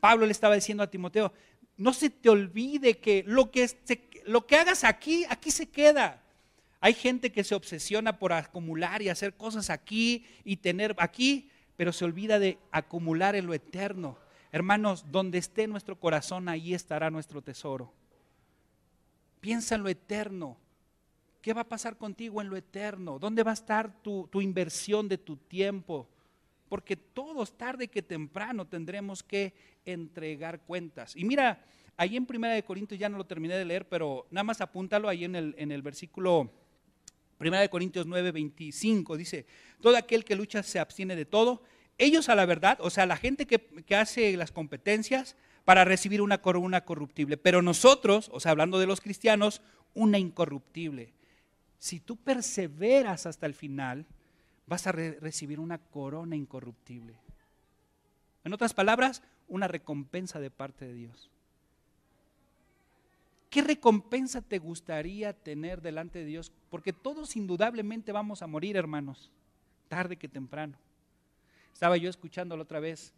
Pablo 0.00 0.26
le 0.26 0.32
estaba 0.32 0.54
diciendo 0.54 0.82
a 0.82 0.90
Timoteo, 0.90 1.32
no 1.76 1.92
se 1.92 2.10
te 2.10 2.28
olvide 2.28 2.98
que 2.98 3.24
lo 3.26 3.50
que, 3.50 3.68
lo 4.26 4.46
que 4.46 4.56
hagas 4.56 4.84
aquí, 4.84 5.24
aquí 5.28 5.50
se 5.50 5.68
queda. 5.68 6.22
Hay 6.80 6.94
gente 6.94 7.30
que 7.30 7.44
se 7.44 7.54
obsesiona 7.54 8.18
por 8.18 8.32
acumular 8.32 9.02
y 9.02 9.08
hacer 9.08 9.34
cosas 9.36 9.70
aquí 9.70 10.26
y 10.44 10.56
tener 10.56 10.94
aquí, 10.98 11.50
pero 11.76 11.92
se 11.92 12.04
olvida 12.04 12.38
de 12.38 12.58
acumular 12.70 13.36
en 13.36 13.46
lo 13.46 13.54
eterno. 13.54 14.18
Hermanos, 14.50 15.06
donde 15.10 15.38
esté 15.38 15.66
nuestro 15.66 15.98
corazón, 15.98 16.48
ahí 16.48 16.74
estará 16.74 17.10
nuestro 17.10 17.40
tesoro. 17.40 17.92
Piensa 19.40 19.76
en 19.76 19.82
lo 19.82 19.88
eterno. 19.88 20.56
¿Qué 21.40 21.52
va 21.52 21.62
a 21.62 21.68
pasar 21.68 21.96
contigo 21.96 22.40
en 22.40 22.48
lo 22.48 22.56
eterno? 22.56 23.18
¿Dónde 23.18 23.42
va 23.42 23.50
a 23.50 23.54
estar 23.54 24.00
tu, 24.02 24.28
inversión 24.40 25.08
de 25.08 25.18
tu 25.18 25.36
tiempo? 25.36 26.08
Porque 26.72 26.96
todos, 26.96 27.58
tarde 27.58 27.88
que 27.88 28.00
temprano, 28.00 28.66
tendremos 28.66 29.22
que 29.22 29.52
entregar 29.84 30.62
cuentas. 30.62 31.14
Y 31.14 31.22
mira, 31.22 31.62
ahí 31.98 32.16
en 32.16 32.24
Primera 32.24 32.54
de 32.54 32.64
Corintios 32.64 32.98
ya 32.98 33.10
no 33.10 33.18
lo 33.18 33.26
terminé 33.26 33.58
de 33.58 33.66
leer, 33.66 33.86
pero 33.86 34.26
nada 34.30 34.42
más 34.42 34.62
apúntalo 34.62 35.06
ahí 35.10 35.26
en 35.26 35.36
el, 35.36 35.54
en 35.58 35.70
el 35.70 35.82
versículo 35.82 36.50
Primera 37.36 37.60
de 37.60 37.68
Corintios 37.68 38.06
9, 38.06 38.32
25. 38.32 39.18
Dice, 39.18 39.44
todo 39.82 39.98
aquel 39.98 40.24
que 40.24 40.34
lucha 40.34 40.62
se 40.62 40.78
abstiene 40.78 41.14
de 41.14 41.26
todo. 41.26 41.62
Ellos 41.98 42.30
a 42.30 42.34
la 42.34 42.46
verdad, 42.46 42.78
o 42.80 42.88
sea, 42.88 43.04
la 43.04 43.18
gente 43.18 43.46
que, 43.46 43.58
que 43.58 43.94
hace 43.94 44.34
las 44.38 44.50
competencias, 44.50 45.36
para 45.66 45.84
recibir 45.84 46.22
una 46.22 46.40
corona 46.40 46.86
corruptible. 46.86 47.36
Pero 47.36 47.60
nosotros, 47.60 48.30
o 48.32 48.40
sea, 48.40 48.52
hablando 48.52 48.78
de 48.78 48.86
los 48.86 49.02
cristianos, 49.02 49.60
una 49.92 50.18
incorruptible. 50.18 51.12
Si 51.76 52.00
tú 52.00 52.16
perseveras 52.16 53.26
hasta 53.26 53.44
el 53.44 53.52
final, 53.52 54.06
vas 54.66 54.86
a 54.86 54.92
recibir 54.92 55.60
una 55.60 55.78
corona 55.78 56.36
incorruptible. 56.36 57.14
En 58.44 58.52
otras 58.52 58.74
palabras, 58.74 59.22
una 59.48 59.68
recompensa 59.68 60.40
de 60.40 60.50
parte 60.50 60.86
de 60.86 60.94
Dios. 60.94 61.30
¿Qué 63.50 63.60
recompensa 63.60 64.40
te 64.40 64.58
gustaría 64.58 65.34
tener 65.34 65.82
delante 65.82 66.20
de 66.20 66.24
Dios? 66.24 66.50
Porque 66.70 66.92
todos 66.92 67.36
indudablemente 67.36 68.10
vamos 68.10 68.40
a 68.40 68.46
morir, 68.46 68.76
hermanos, 68.76 69.30
tarde 69.88 70.16
que 70.16 70.26
temprano. 70.26 70.78
Estaba 71.72 71.98
yo 71.98 72.08
escuchando 72.08 72.56
la 72.56 72.62
otra 72.62 72.80
vez 72.80 73.12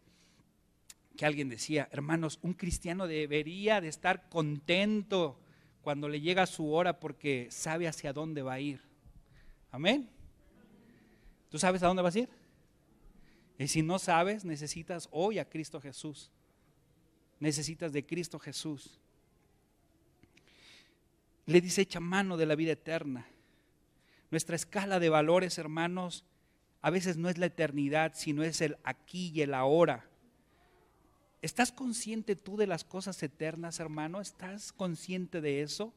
que 1.15 1.25
alguien 1.25 1.47
decía, 1.47 1.87
hermanos, 1.91 2.39
un 2.41 2.53
cristiano 2.53 3.07
debería 3.07 3.79
de 3.79 3.87
estar 3.87 4.27
contento 4.27 5.39
cuando 5.81 6.09
le 6.09 6.19
llega 6.19 6.45
su 6.45 6.69
hora 6.71 6.99
porque 6.99 7.47
sabe 7.49 7.87
hacia 7.87 8.11
dónde 8.11 8.41
va 8.41 8.53
a 8.53 8.59
ir. 8.59 8.81
Amén. 9.71 10.09
¿Tú 11.49 11.59
sabes 11.59 11.83
a 11.83 11.87
dónde 11.87 12.01
vas 12.01 12.15
a 12.15 12.19
ir? 12.19 12.29
Y 13.57 13.67
si 13.67 13.81
no 13.81 13.99
sabes, 13.99 14.43
necesitas 14.43 15.07
hoy 15.11 15.39
a 15.39 15.49
Cristo 15.49 15.79
Jesús. 15.79 16.31
Necesitas 17.39 17.93
de 17.93 18.05
Cristo 18.05 18.39
Jesús. 18.39 18.99
Le 21.45 21.61
dice, 21.61 21.81
echa 21.81 21.99
mano 21.99 22.37
de 22.37 22.45
la 22.45 22.55
vida 22.55 22.73
eterna. 22.73 23.27
Nuestra 24.31 24.55
escala 24.55 24.99
de 24.99 25.09
valores, 25.09 25.57
hermanos, 25.57 26.25
a 26.81 26.89
veces 26.89 27.17
no 27.17 27.29
es 27.29 27.37
la 27.37 27.45
eternidad, 27.45 28.13
sino 28.15 28.43
es 28.43 28.61
el 28.61 28.77
aquí 28.83 29.31
y 29.33 29.41
el 29.41 29.53
ahora. 29.53 30.09
¿Estás 31.41 31.71
consciente 31.71 32.35
tú 32.35 32.57
de 32.57 32.67
las 32.67 32.83
cosas 32.83 33.21
eternas, 33.21 33.79
hermano? 33.79 34.19
¿Estás 34.19 34.73
consciente 34.73 35.41
de 35.41 35.61
eso? 35.61 35.93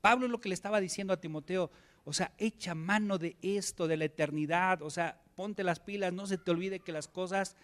Pablo 0.00 0.26
es 0.26 0.32
lo 0.32 0.40
que 0.40 0.48
le 0.48 0.54
estaba 0.54 0.80
diciendo 0.80 1.12
a 1.12 1.20
Timoteo, 1.20 1.70
o 2.04 2.12
sea, 2.12 2.32
echa 2.38 2.74
mano 2.74 3.18
de 3.18 3.36
esto, 3.42 3.86
de 3.86 3.96
la 3.96 4.06
eternidad, 4.06 4.82
o 4.82 4.90
sea, 4.90 5.20
ponte 5.36 5.62
las 5.62 5.80
pilas, 5.80 6.12
no 6.12 6.26
se 6.26 6.38
te 6.38 6.50
olvide 6.50 6.80
que 6.80 6.92
las 6.92 7.08
cosas 7.08 7.56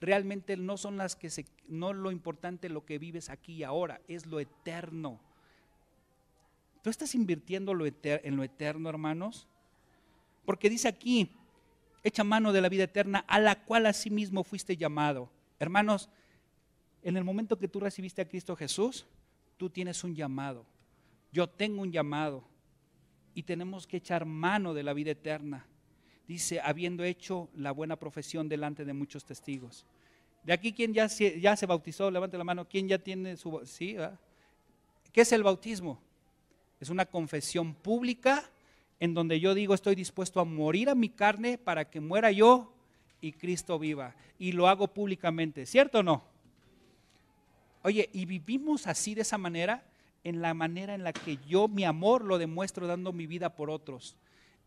realmente 0.00 0.56
no 0.56 0.76
son 0.76 0.96
las 0.96 1.16
que 1.16 1.30
se, 1.30 1.46
no 1.68 1.92
lo 1.92 2.10
importante 2.10 2.68
lo 2.68 2.84
que 2.84 2.98
vives 2.98 3.30
aquí 3.30 3.54
y 3.54 3.62
ahora, 3.64 4.00
es 4.08 4.26
lo 4.26 4.40
eterno. 4.40 5.20
¿Tú 6.82 6.90
estás 6.90 7.14
invirtiendo 7.14 7.72
en 7.72 8.36
lo 8.36 8.42
eterno, 8.42 8.88
hermanos? 8.88 9.46
Porque 10.44 10.68
dice 10.68 10.88
aquí, 10.88 11.30
echa 12.02 12.24
mano 12.24 12.52
de 12.52 12.60
la 12.60 12.68
vida 12.68 12.84
eterna 12.84 13.24
a 13.28 13.38
la 13.38 13.64
cual 13.64 13.86
asimismo 13.86 14.42
fuiste 14.42 14.76
llamado. 14.76 15.30
Hermanos, 15.60 16.08
en 17.02 17.16
el 17.16 17.24
momento 17.24 17.58
que 17.58 17.68
tú 17.68 17.78
recibiste 17.78 18.22
a 18.22 18.28
Cristo 18.28 18.56
Jesús, 18.56 19.06
tú 19.56 19.70
tienes 19.70 20.02
un 20.02 20.14
llamado. 20.14 20.66
Yo 21.30 21.48
tengo 21.48 21.82
un 21.82 21.92
llamado 21.92 22.44
y 23.34 23.42
tenemos 23.42 23.86
que 23.86 23.98
echar 23.98 24.24
mano 24.24 24.74
de 24.74 24.82
la 24.82 24.92
vida 24.92 25.12
eterna. 25.12 25.66
Dice, 26.26 26.60
habiendo 26.60 27.04
hecho 27.04 27.48
la 27.56 27.72
buena 27.72 27.96
profesión 27.96 28.48
delante 28.48 28.84
de 28.84 28.92
muchos 28.92 29.24
testigos. 29.24 29.84
De 30.44 30.52
aquí, 30.52 30.72
¿quién 30.72 30.92
ya 30.92 31.08
se, 31.08 31.40
ya 31.40 31.56
se 31.56 31.66
bautizó? 31.66 32.10
Levante 32.10 32.38
la 32.38 32.44
mano. 32.44 32.66
¿Quién 32.68 32.88
ya 32.88 32.98
tiene 32.98 33.36
su... 33.36 33.60
Sí, 33.64 33.96
¿Qué 35.12 35.20
es 35.20 35.32
el 35.32 35.42
bautismo? 35.42 36.00
Es 36.80 36.90
una 36.90 37.06
confesión 37.06 37.74
pública 37.74 38.50
en 38.98 39.14
donde 39.14 39.40
yo 39.40 39.54
digo 39.54 39.74
estoy 39.74 39.94
dispuesto 39.94 40.40
a 40.40 40.44
morir 40.44 40.88
a 40.88 40.94
mi 40.94 41.08
carne 41.08 41.58
para 41.58 41.90
que 41.90 42.00
muera 42.00 42.30
yo 42.30 42.72
y 43.20 43.32
Cristo 43.32 43.78
viva. 43.78 44.14
Y 44.38 44.52
lo 44.52 44.68
hago 44.68 44.88
públicamente, 44.88 45.66
¿cierto 45.66 45.98
o 45.98 46.02
no? 46.02 46.24
Oye, 47.82 48.08
y 48.12 48.24
vivimos 48.24 48.86
así 48.86 49.14
de 49.14 49.22
esa 49.22 49.38
manera, 49.38 49.84
en 50.24 50.40
la 50.40 50.54
manera 50.54 50.94
en 50.94 51.04
la 51.04 51.12
que 51.12 51.38
yo 51.48 51.68
mi 51.68 51.84
amor 51.84 52.24
lo 52.24 52.38
demuestro 52.38 52.86
dando 52.86 53.12
mi 53.12 53.26
vida 53.26 53.54
por 53.56 53.70
otros, 53.70 54.16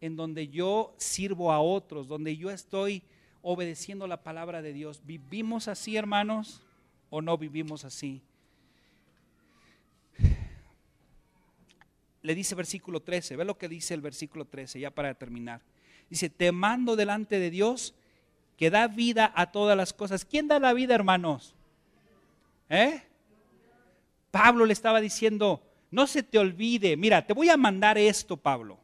en 0.01 0.15
donde 0.15 0.47
yo 0.49 0.93
sirvo 0.97 1.51
a 1.51 1.59
otros, 1.59 2.07
donde 2.07 2.35
yo 2.37 2.51
estoy 2.51 3.03
obedeciendo 3.41 4.07
la 4.07 4.23
palabra 4.23 4.61
de 4.61 4.73
Dios. 4.73 5.01
¿Vivimos 5.05 5.67
así, 5.67 5.95
hermanos, 5.95 6.61
o 7.09 7.21
no 7.21 7.37
vivimos 7.37 7.85
así? 7.85 8.21
Le 12.21 12.33
dice 12.33 12.55
versículo 12.55 13.01
13, 13.01 13.35
ve 13.35 13.45
lo 13.45 13.57
que 13.57 13.69
dice 13.69 13.93
el 13.93 14.01
versículo 14.01 14.45
13, 14.45 14.79
ya 14.79 14.89
para 14.89 15.13
terminar. 15.13 15.61
Dice, 16.09 16.29
te 16.29 16.51
mando 16.51 16.95
delante 16.95 17.39
de 17.39 17.51
Dios 17.51 17.93
que 18.57 18.69
da 18.69 18.87
vida 18.87 19.31
a 19.35 19.51
todas 19.51 19.77
las 19.77 19.93
cosas. 19.93 20.25
¿Quién 20.25 20.47
da 20.47 20.59
la 20.59 20.73
vida, 20.73 20.95
hermanos? 20.95 21.53
¿Eh? 22.69 23.03
Pablo 24.35 24.65
le 24.65 24.73
estaba 24.73 24.99
diciendo, 24.99 25.63
no 25.91 26.07
se 26.07 26.21
te 26.21 26.37
olvide, 26.37 26.97
mira, 26.97 27.25
te 27.25 27.31
voy 27.31 27.47
a 27.47 27.55
mandar 27.55 27.97
esto, 27.97 28.35
Pablo. 28.35 28.77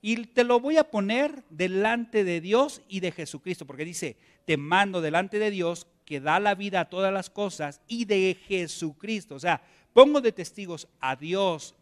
Y 0.00 0.26
te 0.26 0.44
lo 0.44 0.60
voy 0.60 0.76
a 0.76 0.88
poner 0.88 1.42
delante 1.50 2.22
de 2.22 2.40
Dios 2.40 2.80
y 2.86 3.00
de 3.00 3.10
Jesucristo, 3.10 3.66
porque 3.66 3.84
dice, 3.84 4.16
te 4.44 4.56
mando 4.56 5.00
delante 5.00 5.40
de 5.40 5.50
Dios 5.50 5.88
que 6.04 6.20
da 6.20 6.38
la 6.38 6.54
vida 6.54 6.78
a 6.78 6.88
todas 6.88 7.12
las 7.12 7.28
cosas 7.28 7.80
y 7.88 8.04
de 8.04 8.38
Jesucristo. 8.46 9.34
O 9.34 9.40
sea, 9.40 9.64
pongo 9.92 10.20
de 10.20 10.30
testigos 10.30 10.86
a 11.00 11.16
Dios 11.16 11.74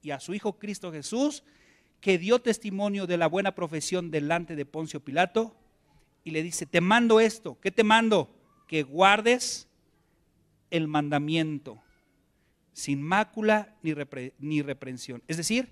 y 0.00 0.12
a 0.12 0.20
su 0.20 0.32
Hijo 0.32 0.60
Cristo 0.60 0.92
Jesús, 0.92 1.42
que 2.00 2.18
dio 2.18 2.38
testimonio 2.38 3.08
de 3.08 3.16
la 3.16 3.26
buena 3.26 3.56
profesión 3.56 4.12
delante 4.12 4.54
de 4.54 4.64
Poncio 4.64 5.00
Pilato, 5.00 5.56
y 6.22 6.30
le 6.30 6.44
dice, 6.44 6.66
te 6.66 6.80
mando 6.80 7.18
esto, 7.18 7.58
¿qué 7.60 7.72
te 7.72 7.82
mando? 7.82 8.32
Que 8.68 8.84
guardes 8.84 9.66
el 10.70 10.86
mandamiento, 10.86 11.82
sin 12.78 13.02
mácula 13.02 13.74
ni, 13.82 13.92
ni 14.38 14.62
reprensión. 14.62 15.20
Es 15.26 15.36
decir, 15.36 15.68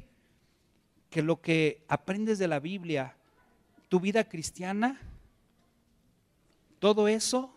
que 1.09 1.23
lo 1.23 1.41
que 1.41 1.85
aprendes 1.87 2.41
de 2.41 2.49
la 2.49 2.59
Biblia, 2.59 3.17
tu 3.89 4.01
vida 4.01 4.29
cristiana, 4.29 5.01
todo 6.81 7.07
eso, 7.07 7.55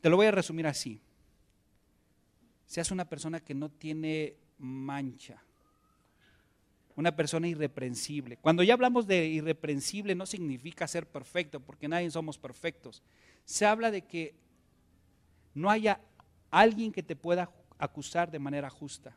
te 0.00 0.08
lo 0.08 0.16
voy 0.16 0.26
a 0.26 0.30
resumir 0.30 0.68
así. 0.68 1.00
Seas 2.64 2.92
una 2.92 3.06
persona 3.06 3.40
que 3.40 3.54
no 3.54 3.70
tiene 3.70 4.36
mancha, 4.58 5.42
una 6.94 7.16
persona 7.16 7.48
irreprensible. 7.48 8.36
Cuando 8.36 8.62
ya 8.62 8.74
hablamos 8.74 9.08
de 9.08 9.26
irreprensible 9.26 10.14
no 10.14 10.26
significa 10.26 10.86
ser 10.86 11.08
perfecto, 11.08 11.58
porque 11.58 11.88
nadie 11.88 12.08
somos 12.08 12.38
perfectos. 12.38 13.02
Se 13.44 13.66
habla 13.66 13.90
de 13.90 14.02
que 14.02 14.36
no 15.54 15.70
haya 15.70 16.00
alguien 16.52 16.92
que 16.92 17.02
te 17.02 17.16
pueda 17.16 17.50
acusar 17.80 18.30
de 18.30 18.38
manera 18.38 18.70
justa. 18.70 19.16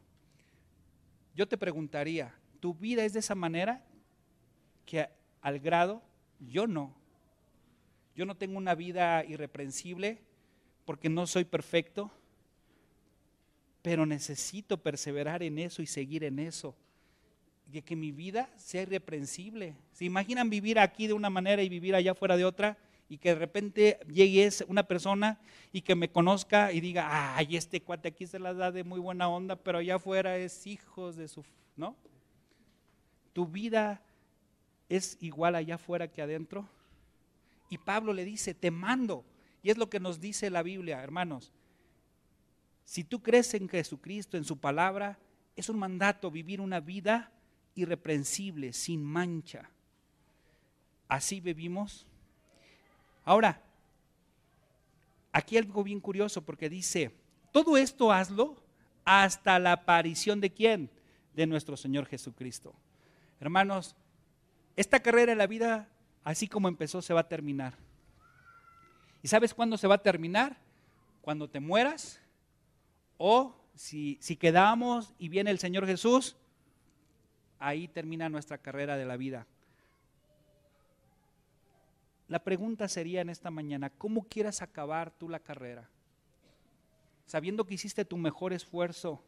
Yo 1.36 1.47
te 1.47 1.58
preguntaría, 1.58 2.34
¿tu 2.60 2.73
vida 2.73 3.04
es 3.04 3.13
de 3.13 3.19
esa 3.19 3.36
manera? 3.36 3.84
Que 4.86 5.10
al 5.41 5.60
grado, 5.60 6.02
yo 6.39 6.65
no. 6.65 6.95
Yo 8.15 8.26
no 8.26 8.36
tengo 8.36 8.58
una 8.58 8.73
vida 8.73 9.26
irreprensible 9.26 10.21
porque 10.86 11.10
no 11.10 11.28
soy 11.28 11.43
perfecto, 11.43 12.12
pero 13.82 14.06
necesito 14.06 14.82
perseverar 14.82 15.43
en 15.43 15.60
eso 15.60 15.82
y 15.82 15.88
seguir 15.88 16.23
en 16.23 16.39
eso. 16.39 16.76
De 17.65 17.82
que 17.82 17.95
mi 17.95 18.12
vida 18.12 18.49
sea 18.56 18.84
irreprensible. 18.84 19.76
¿Se 19.91 20.06
imaginan 20.06 20.49
vivir 20.49 20.80
aquí 20.80 21.08
de 21.08 21.13
una 21.13 21.30
manera 21.30 21.63
y 21.63 21.69
vivir 21.69 21.95
allá 21.95 22.13
fuera 22.13 22.38
de 22.38 22.45
otra? 22.45 22.78
Y 23.09 23.17
que 23.17 23.29
de 23.29 23.35
repente 23.35 23.99
llegue 24.07 24.49
una 24.67 24.83
persona 24.83 25.39
y 25.71 25.81
que 25.81 25.95
me 25.95 26.09
conozca 26.09 26.71
y 26.71 26.81
diga, 26.81 27.35
ay, 27.35 27.55
este 27.55 27.81
cuate 27.81 28.09
aquí 28.09 28.25
se 28.25 28.39
la 28.39 28.53
da 28.53 28.71
de 28.71 28.83
muy 28.83 28.99
buena 28.99 29.27
onda, 29.29 29.55
pero 29.55 29.79
allá 29.79 29.95
afuera 29.95 30.37
es 30.37 30.65
hijos 30.65 31.15
de 31.15 31.27
su, 31.27 31.43
¿no? 31.75 31.95
Tu 33.33 33.47
vida 33.47 34.01
es 34.89 35.17
igual 35.21 35.55
allá 35.55 35.75
afuera 35.75 36.07
que 36.07 36.21
adentro. 36.21 36.67
Y 37.69 37.77
Pablo 37.77 38.13
le 38.13 38.25
dice, 38.25 38.53
te 38.53 38.71
mando. 38.71 39.25
Y 39.63 39.69
es 39.69 39.77
lo 39.77 39.89
que 39.89 39.99
nos 39.99 40.19
dice 40.19 40.49
la 40.49 40.61
Biblia, 40.61 41.01
hermanos. 41.01 41.51
Si 42.85 43.03
tú 43.03 43.21
crees 43.21 43.53
en 43.53 43.69
Jesucristo, 43.69 44.37
en 44.37 44.43
su 44.43 44.57
palabra, 44.57 45.17
es 45.55 45.69
un 45.69 45.79
mandato 45.79 46.29
vivir 46.29 46.61
una 46.61 46.79
vida 46.79 47.31
irreprensible, 47.75 48.73
sin 48.73 49.03
mancha. 49.03 49.69
Así 51.07 51.39
vivimos. 51.39 52.05
Ahora, 53.25 53.62
aquí 55.31 55.57
algo 55.57 55.83
bien 55.83 55.99
curioso 55.99 56.43
porque 56.43 56.69
dice, 56.69 57.12
todo 57.51 57.77
esto 57.77 58.12
hazlo 58.12 58.62
hasta 59.05 59.59
la 59.59 59.73
aparición 59.73 60.41
de 60.41 60.51
quién? 60.51 60.89
De 61.33 61.47
nuestro 61.47 61.77
Señor 61.77 62.05
Jesucristo. 62.05 62.73
Hermanos, 63.39 63.95
esta 64.75 65.01
carrera 65.01 65.31
en 65.31 65.38
la 65.38 65.47
vida, 65.47 65.89
así 66.23 66.47
como 66.47 66.67
empezó, 66.67 67.01
se 67.01 67.13
va 67.13 67.21
a 67.21 67.27
terminar. 67.27 67.75
¿Y 69.21 69.27
sabes 69.27 69.53
cuándo 69.53 69.77
se 69.77 69.88
va 69.88 69.95
a 69.95 70.03
terminar? 70.03 70.57
Cuando 71.21 71.49
te 71.49 71.59
mueras 71.59 72.19
o 73.17 73.55
si, 73.75 74.17
si 74.21 74.36
quedamos 74.36 75.13
y 75.17 75.29
viene 75.29 75.51
el 75.51 75.59
Señor 75.59 75.86
Jesús, 75.86 76.36
ahí 77.59 77.88
termina 77.88 78.29
nuestra 78.29 78.57
carrera 78.57 78.97
de 78.97 79.05
la 79.05 79.15
vida. 79.15 79.47
La 82.27 82.43
pregunta 82.43 82.88
sería 82.88 83.21
en 83.21 83.29
esta 83.29 83.51
mañana, 83.51 83.89
¿cómo 83.89 84.23
quieras 84.23 84.62
acabar 84.62 85.12
tú 85.12 85.29
la 85.29 85.39
carrera? 85.39 85.89
Sabiendo 87.25 87.65
que 87.65 87.75
hiciste 87.75 88.05
tu 88.05 88.17
mejor 88.17 88.53
esfuerzo, 88.53 89.21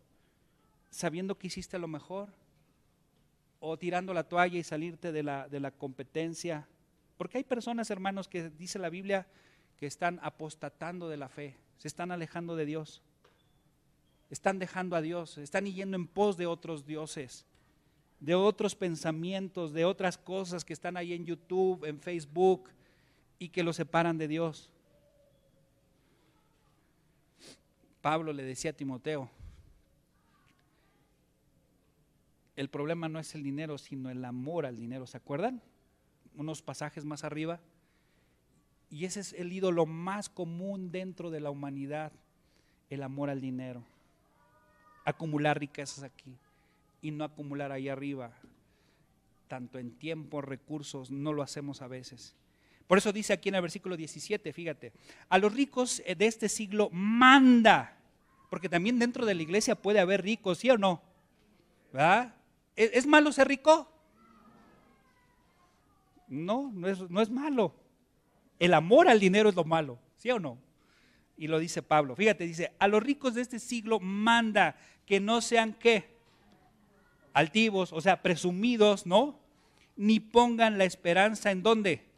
sabiendo 0.89 1.37
que 1.37 1.47
hiciste 1.47 1.77
lo 1.77 1.87
mejor, 1.87 2.29
o 3.59 3.77
tirando 3.77 4.13
la 4.13 4.23
toalla 4.23 4.57
y 4.57 4.63
salirte 4.63 5.11
de 5.11 5.23
la, 5.23 5.47
de 5.47 5.59
la 5.59 5.71
competencia. 5.71 6.67
Porque 7.17 7.39
hay 7.39 7.43
personas, 7.43 7.89
hermanos, 7.89 8.27
que 8.27 8.49
dice 8.49 8.79
la 8.79 8.89
Biblia, 8.89 9.27
que 9.77 9.87
están 9.87 10.19
apostatando 10.21 11.09
de 11.09 11.17
la 11.17 11.29
fe, 11.29 11.57
se 11.77 11.87
están 11.87 12.11
alejando 12.11 12.55
de 12.55 12.65
Dios, 12.65 13.01
están 14.29 14.59
dejando 14.59 14.95
a 14.95 15.01
Dios, 15.01 15.37
están 15.37 15.65
yendo 15.65 15.95
en 15.95 16.07
pos 16.07 16.37
de 16.37 16.47
otros 16.47 16.85
dioses, 16.85 17.45
de 18.19 18.35
otros 18.35 18.75
pensamientos, 18.75 19.73
de 19.73 19.85
otras 19.85 20.17
cosas 20.17 20.63
que 20.63 20.73
están 20.73 20.95
ahí 20.97 21.13
en 21.13 21.25
YouTube, 21.25 21.85
en 21.85 21.99
Facebook, 21.99 22.69
y 23.39 23.49
que 23.49 23.63
los 23.63 23.75
separan 23.75 24.17
de 24.17 24.27
Dios. 24.27 24.69
Pablo 28.01 28.33
le 28.33 28.43
decía 28.43 28.71
a 28.71 28.75
Timoteo, 28.75 29.29
el 32.55 32.69
problema 32.69 33.09
no 33.09 33.19
es 33.19 33.35
el 33.35 33.43
dinero, 33.43 33.77
sino 33.77 34.09
el 34.09 34.23
amor 34.23 34.65
al 34.65 34.77
dinero. 34.77 35.05
¿Se 35.07 35.17
acuerdan? 35.17 35.61
Unos 36.35 36.61
pasajes 36.61 37.03
más 37.03 37.23
arriba. 37.23 37.59
Y 38.89 39.05
ese 39.05 39.19
es 39.19 39.33
el 39.33 39.51
ídolo 39.51 39.85
más 39.85 40.29
común 40.29 40.91
dentro 40.91 41.31
de 41.31 41.41
la 41.41 41.49
humanidad, 41.49 42.13
el 42.89 43.03
amor 43.03 43.29
al 43.29 43.41
dinero. 43.41 43.83
Acumular 45.03 45.59
riquezas 45.59 46.03
aquí 46.03 46.37
y 47.01 47.11
no 47.11 47.23
acumular 47.23 47.71
ahí 47.71 47.89
arriba, 47.89 48.31
tanto 49.47 49.77
en 49.77 49.91
tiempo, 49.91 50.41
recursos, 50.41 51.11
no 51.11 51.33
lo 51.33 51.43
hacemos 51.43 51.81
a 51.81 51.87
veces. 51.87 52.35
Por 52.87 52.97
eso 52.97 53.11
dice 53.11 53.33
aquí 53.33 53.49
en 53.49 53.55
el 53.55 53.61
versículo 53.61 53.97
17, 53.97 54.53
fíjate, 54.53 54.93
a 55.29 55.37
los 55.37 55.53
ricos 55.53 56.03
de 56.05 56.25
este 56.25 56.49
siglo 56.49 56.89
manda, 56.91 57.97
porque 58.49 58.69
también 58.69 58.99
dentro 58.99 59.25
de 59.25 59.33
la 59.33 59.41
iglesia 59.41 59.75
puede 59.75 59.99
haber 59.99 60.21
ricos, 60.21 60.59
¿sí 60.59 60.69
o 60.69 60.77
no? 60.77 61.01
¿Verdad? 61.91 62.35
¿Es, 62.75 63.07
malo 63.07 63.31
ser 63.31 63.47
rico? 63.47 63.91
No, 66.27 66.71
no 66.73 66.87
es, 66.87 67.09
no 67.09 67.21
es 67.21 67.29
malo. 67.29 67.73
El 68.59 68.73
amor 68.73 69.07
al 69.07 69.19
dinero 69.19 69.49
es 69.49 69.55
lo 69.55 69.63
malo, 69.63 69.97
¿sí 70.15 70.29
o 70.29 70.39
no? 70.39 70.59
Y 71.37 71.47
lo 71.47 71.59
dice 71.59 71.81
Pablo. 71.81 72.15
Fíjate, 72.15 72.45
dice, 72.45 72.71
a 72.79 72.87
los 72.87 73.01
ricos 73.01 73.33
de 73.33 73.41
este 73.41 73.59
siglo 73.59 73.99
manda 73.99 74.75
que 75.05 75.19
no 75.19 75.41
sean 75.41 75.73
qué? 75.73 76.15
Altivos, 77.33 77.91
o 77.91 77.99
sea, 77.99 78.21
presumidos, 78.21 79.05
¿no? 79.05 79.39
Ni 79.95 80.19
pongan 80.19 80.77
la 80.77 80.85
esperanza 80.85 81.51
en 81.51 81.63
dónde? 81.63 82.14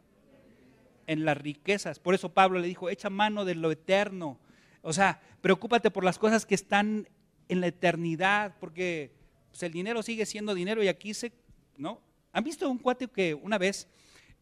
En 1.08 1.24
las 1.24 1.36
riquezas. 1.36 1.98
Por 1.98 2.14
eso 2.14 2.32
Pablo 2.32 2.60
le 2.60 2.68
dijo, 2.68 2.88
echa 2.88 3.10
mano 3.10 3.44
de 3.44 3.56
lo 3.56 3.72
eterno. 3.72 4.38
O 4.82 4.92
sea, 4.92 5.20
preocúpate 5.40 5.90
por 5.90 6.04
las 6.04 6.20
cosas 6.20 6.46
que 6.46 6.54
están 6.54 7.08
en 7.48 7.60
la 7.60 7.66
eternidad, 7.66 8.54
porque 8.60 9.10
pues, 9.50 9.64
el 9.64 9.72
dinero 9.72 10.02
sigue 10.04 10.24
siendo 10.24 10.54
dinero 10.54 10.84
y 10.84 10.88
aquí 10.88 11.14
se, 11.14 11.32
¿no? 11.76 12.00
¿Han 12.32 12.44
visto 12.44 12.70
un 12.70 12.78
cuate 12.78 13.08
que 13.08 13.34
una 13.34 13.58
vez, 13.58 13.88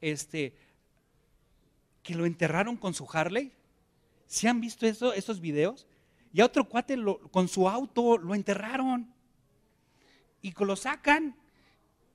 este, 0.03 0.55
que 2.03 2.15
lo 2.15 2.27
enterraron 2.27 2.77
con 2.77 2.93
su 2.93 3.09
Harley? 3.11 3.53
¿Se 4.27 4.49
han 4.49 4.61
visto 4.61 4.87
eso, 4.87 5.15
esos 5.15 5.41
videos? 5.41 5.87
Y 6.33 6.43
a 6.43 6.45
otro 6.45 6.69
cuate 6.69 6.99
con 7.31 7.49
su 7.49 7.67
auto 7.69 8.19
lo 8.19 8.35
enterraron 8.35 9.15
y 10.43 10.53
lo 10.53 10.77
sacan. 10.77 11.37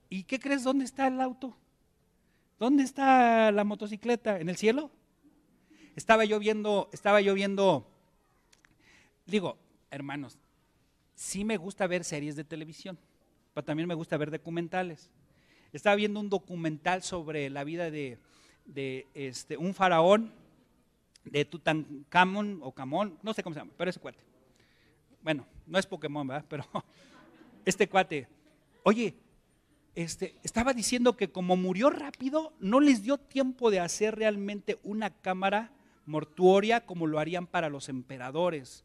¿Y 0.08 0.24
qué 0.24 0.38
crees? 0.38 0.62
¿Dónde 0.62 0.84
está 0.84 1.06
el 1.08 1.20
auto? 1.20 1.56
¿Dónde 2.62 2.84
está 2.84 3.50
la 3.50 3.64
motocicleta? 3.64 4.38
¿En 4.38 4.48
el 4.48 4.56
cielo? 4.56 4.88
Estaba 5.96 6.24
yo 6.24 6.38
viendo, 6.38 6.88
estaba 6.92 7.20
yo 7.20 7.34
viendo, 7.34 7.84
digo, 9.26 9.58
hermanos, 9.90 10.38
sí 11.16 11.44
me 11.44 11.56
gusta 11.56 11.88
ver 11.88 12.04
series 12.04 12.36
de 12.36 12.44
televisión, 12.44 12.96
pero 13.52 13.64
también 13.64 13.88
me 13.88 13.96
gusta 13.96 14.16
ver 14.16 14.30
documentales. 14.30 15.10
Estaba 15.72 15.96
viendo 15.96 16.20
un 16.20 16.30
documental 16.30 17.02
sobre 17.02 17.50
la 17.50 17.64
vida 17.64 17.90
de, 17.90 18.20
este, 19.12 19.56
un 19.56 19.74
faraón 19.74 20.32
de 21.24 21.44
Tutankamón 21.44 22.60
o 22.62 22.70
Camón, 22.70 23.18
no 23.24 23.34
sé 23.34 23.42
cómo 23.42 23.54
se 23.54 23.60
llama, 23.60 23.72
pero 23.76 23.90
ese 23.90 23.98
cuate. 23.98 24.20
Bueno, 25.20 25.44
no 25.66 25.80
es 25.80 25.86
Pokémon, 25.86 26.28
¿verdad? 26.28 26.44
Pero 26.48 26.64
este 27.64 27.88
cuate, 27.88 28.28
oye, 28.84 29.16
este, 29.94 30.36
estaba 30.42 30.72
diciendo 30.72 31.16
que 31.16 31.30
como 31.30 31.56
murió 31.56 31.90
rápido, 31.90 32.52
no 32.60 32.80
les 32.80 33.02
dio 33.02 33.18
tiempo 33.18 33.70
de 33.70 33.80
hacer 33.80 34.16
realmente 34.16 34.78
una 34.82 35.10
cámara 35.10 35.72
mortuoria 36.06 36.84
como 36.84 37.06
lo 37.06 37.18
harían 37.18 37.46
para 37.46 37.68
los 37.68 37.88
emperadores. 37.88 38.84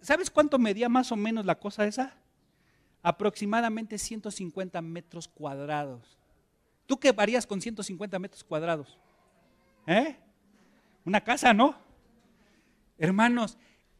¿Sabes 0.00 0.30
cuánto 0.30 0.58
medía 0.58 0.88
más 0.88 1.10
o 1.12 1.16
menos 1.16 1.44
la 1.46 1.58
cosa 1.58 1.86
esa? 1.86 2.14
Aproximadamente 3.02 3.98
150 3.98 4.80
metros 4.82 5.28
cuadrados. 5.28 6.18
¿Tú 6.86 6.98
qué 6.98 7.12
varías 7.12 7.46
con 7.46 7.60
150 7.60 8.18
metros 8.18 8.44
cuadrados? 8.44 8.98
¿Eh? 9.86 10.16
Una 11.04 11.22
casa, 11.22 11.52
¿no? 11.52 11.76
Hermanos, 12.98 13.56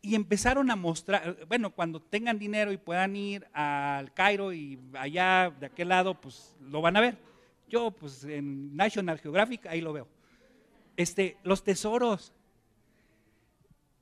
y 0.08 0.14
empezaron 0.14 0.70
a 0.70 0.76
mostrar, 0.76 1.44
bueno, 1.48 1.70
cuando 1.70 2.00
tengan 2.00 2.38
dinero 2.38 2.72
y 2.72 2.78
puedan 2.78 3.14
ir 3.14 3.46
al 3.52 4.10
Cairo 4.14 4.54
y 4.54 4.78
allá 4.94 5.54
de 5.60 5.66
aquel 5.66 5.90
lado, 5.90 6.18
pues 6.18 6.56
lo 6.62 6.80
van 6.80 6.96
a 6.96 7.02
ver. 7.02 7.18
Yo, 7.68 7.90
pues 7.90 8.24
en 8.24 8.74
National 8.74 9.18
Geographic, 9.18 9.66
ahí 9.66 9.82
lo 9.82 9.92
veo. 9.92 10.08
Este, 10.96 11.36
los 11.42 11.62
tesoros, 11.62 12.32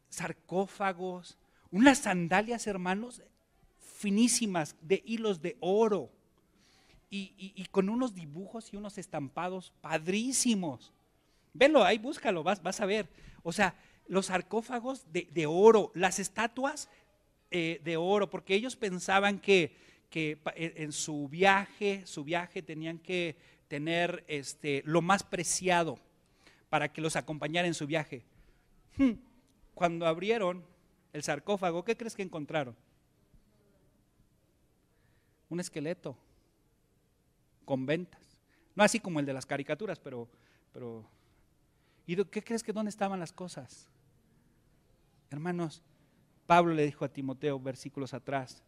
sarcófagos, 0.08 1.38
unas 1.72 1.98
sandalias, 1.98 2.68
hermanos, 2.68 3.20
finísimas, 3.80 4.76
de 4.82 5.02
hilos 5.04 5.42
de 5.42 5.56
oro. 5.58 6.12
Y, 7.10 7.66
con 7.72 7.88
unos 7.88 8.14
dibujos 8.14 8.72
y 8.72 8.76
unos 8.76 8.96
estampados 8.96 9.72
padrísimos. 9.80 10.92
Velo, 11.52 11.82
ahí 11.82 11.98
búscalo, 11.98 12.44
vas, 12.44 12.62
vas 12.62 12.80
a 12.80 12.86
ver. 12.86 13.08
O 13.42 13.50
sea, 13.50 13.74
los 14.08 14.26
sarcófagos 14.26 15.06
de, 15.12 15.46
oro, 15.46 15.90
las 15.94 16.18
estatuas 16.18 16.88
eh, 17.50 17.80
de 17.84 17.96
oro, 17.96 18.30
porque 18.30 18.54
ellos 18.54 18.76
pensaban 18.76 19.38
que, 19.38 19.76
que, 20.10 20.38
en 20.54 20.92
su 20.92 21.28
viaje, 21.28 22.02
su 22.06 22.24
viaje 22.24 22.62
tenían 22.62 22.98
que 22.98 23.36
tener 23.68 24.24
este, 24.28 24.82
lo 24.84 25.02
más 25.02 25.22
preciado 25.22 25.98
para 26.68 26.92
que 26.92 27.00
los 27.00 27.16
acompañara 27.16 27.66
en 27.66 27.74
su 27.74 27.86
viaje. 27.86 28.24
Hmm, 28.96 29.12
cuando 29.74 30.06
abrieron 30.06 30.64
el 31.12 31.22
sarcófago, 31.22 31.84
¿qué 31.84 31.96
crees 31.96 32.14
que 32.14 32.22
encontraron? 32.22 32.76
Un 35.48 35.60
esqueleto 35.60 36.16
con 37.64 37.86
ventas. 37.86 38.40
No 38.74 38.84
así 38.84 39.00
como 39.00 39.20
el 39.20 39.26
de 39.26 39.32
las 39.32 39.46
caricaturas, 39.46 39.98
pero... 39.98 40.28
pero 40.72 41.04
¿Y 42.08 42.14
qué 42.26 42.42
crees 42.42 42.62
que 42.62 42.72
dónde 42.72 42.90
estaban 42.90 43.18
las 43.18 43.32
cosas? 43.32 43.88
Hermanos, 45.30 45.82
Pablo 46.46 46.74
le 46.74 46.84
dijo 46.84 47.04
a 47.04 47.12
Timoteo 47.12 47.58
versículos 47.58 48.14
atrás, 48.14 48.62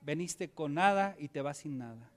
veniste 0.00 0.48
con 0.50 0.74
nada 0.74 1.16
y 1.18 1.28
te 1.28 1.42
vas 1.42 1.58
sin 1.58 1.78
nada. 1.78 2.10